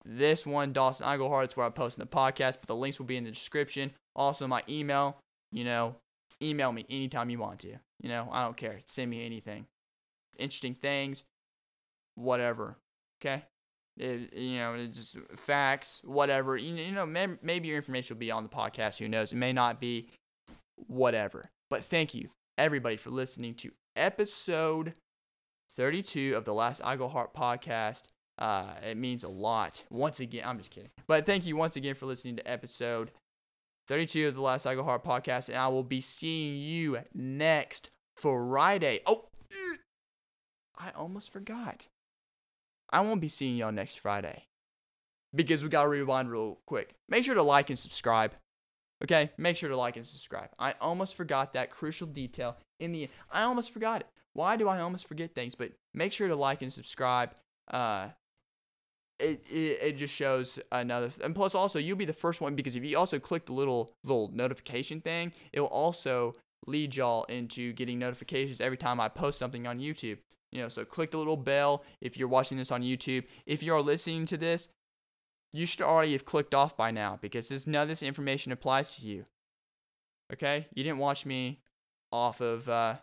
[0.06, 3.06] This one, Dawson Iglehart, is where I post in the podcast, but the links will
[3.06, 3.92] be in the description.
[4.16, 5.18] Also, my email,
[5.52, 5.96] you know,
[6.42, 7.70] email me anytime you want to.
[8.02, 8.82] You know, I don't care.
[8.86, 9.66] Send me anything.
[10.38, 11.24] Interesting things,
[12.16, 12.78] whatever.
[13.22, 13.44] Okay?
[13.98, 16.58] It, you know, it's just facts, whatever.
[16.58, 19.00] You, you know, may, maybe your information will be on the podcast.
[19.00, 19.32] Who knows?
[19.32, 20.10] It may not be,
[20.88, 21.46] whatever.
[21.70, 24.94] But thank you, everybody, for listening to episode
[25.72, 28.04] 32 of the Last Iglehart podcast.
[28.38, 29.84] Uh, it means a lot.
[29.90, 30.90] Once again, I'm just kidding.
[31.08, 33.12] But thank you once again for listening to episode
[33.88, 35.50] 32 of the Last Iglehart podcast.
[35.50, 39.02] And I will be seeing you next Friday.
[39.06, 39.26] Oh,
[40.78, 41.88] I almost forgot.
[42.92, 44.46] I won't be seeing y'all next Friday
[45.34, 46.96] because we got to rewind real quick.
[47.10, 48.34] Make sure to like and subscribe.
[49.04, 50.50] Okay, make sure to like and subscribe.
[50.58, 54.08] I almost forgot that crucial detail in the I almost forgot it.
[54.34, 55.56] Why do I almost forget things?
[55.56, 57.32] But make sure to like and subscribe.
[57.70, 58.10] Uh
[59.20, 62.76] it, it, it just shows another and plus also you'll be the first one because
[62.76, 66.34] if you also click the little little notification thing it will also
[66.66, 70.18] lead y'all into getting notifications every time i post something on youtube
[70.52, 73.74] you know so click the little bell if you're watching this on youtube if you
[73.74, 74.68] are listening to this
[75.54, 78.98] you should already have clicked off by now because this none of this information applies
[78.98, 79.26] to you.
[80.34, 80.68] Okay?
[80.74, 81.60] You didn't watch me
[82.12, 82.96] off of uh,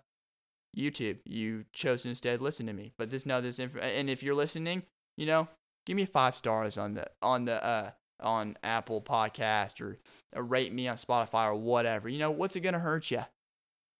[0.76, 1.18] YouTube.
[1.24, 2.92] You chose to instead listen to me.
[2.98, 4.82] But this none of this info and if you're listening,
[5.16, 5.48] you know,
[5.86, 7.90] give me five stars on the on the uh
[8.20, 9.98] on Apple Podcast or,
[10.34, 12.08] or rate me on Spotify or whatever.
[12.08, 13.24] You know, what's it gonna hurt you?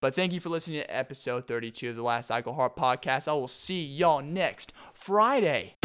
[0.01, 3.29] But thank you for listening to episode 32 of the Last Cycle Heart podcast.
[3.29, 5.77] I will see y'all next Friday.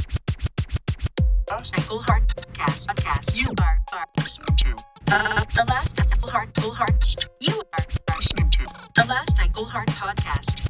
[1.48, 2.88] Cycle Heart Podcast.
[2.88, 3.36] Podcast.
[3.36, 4.76] You are, are listening to
[5.12, 7.16] uh, the last Cycle Heart Heart.
[7.40, 7.86] You are
[8.16, 8.66] listening to
[8.96, 10.66] the last Cycle Heart Podcast.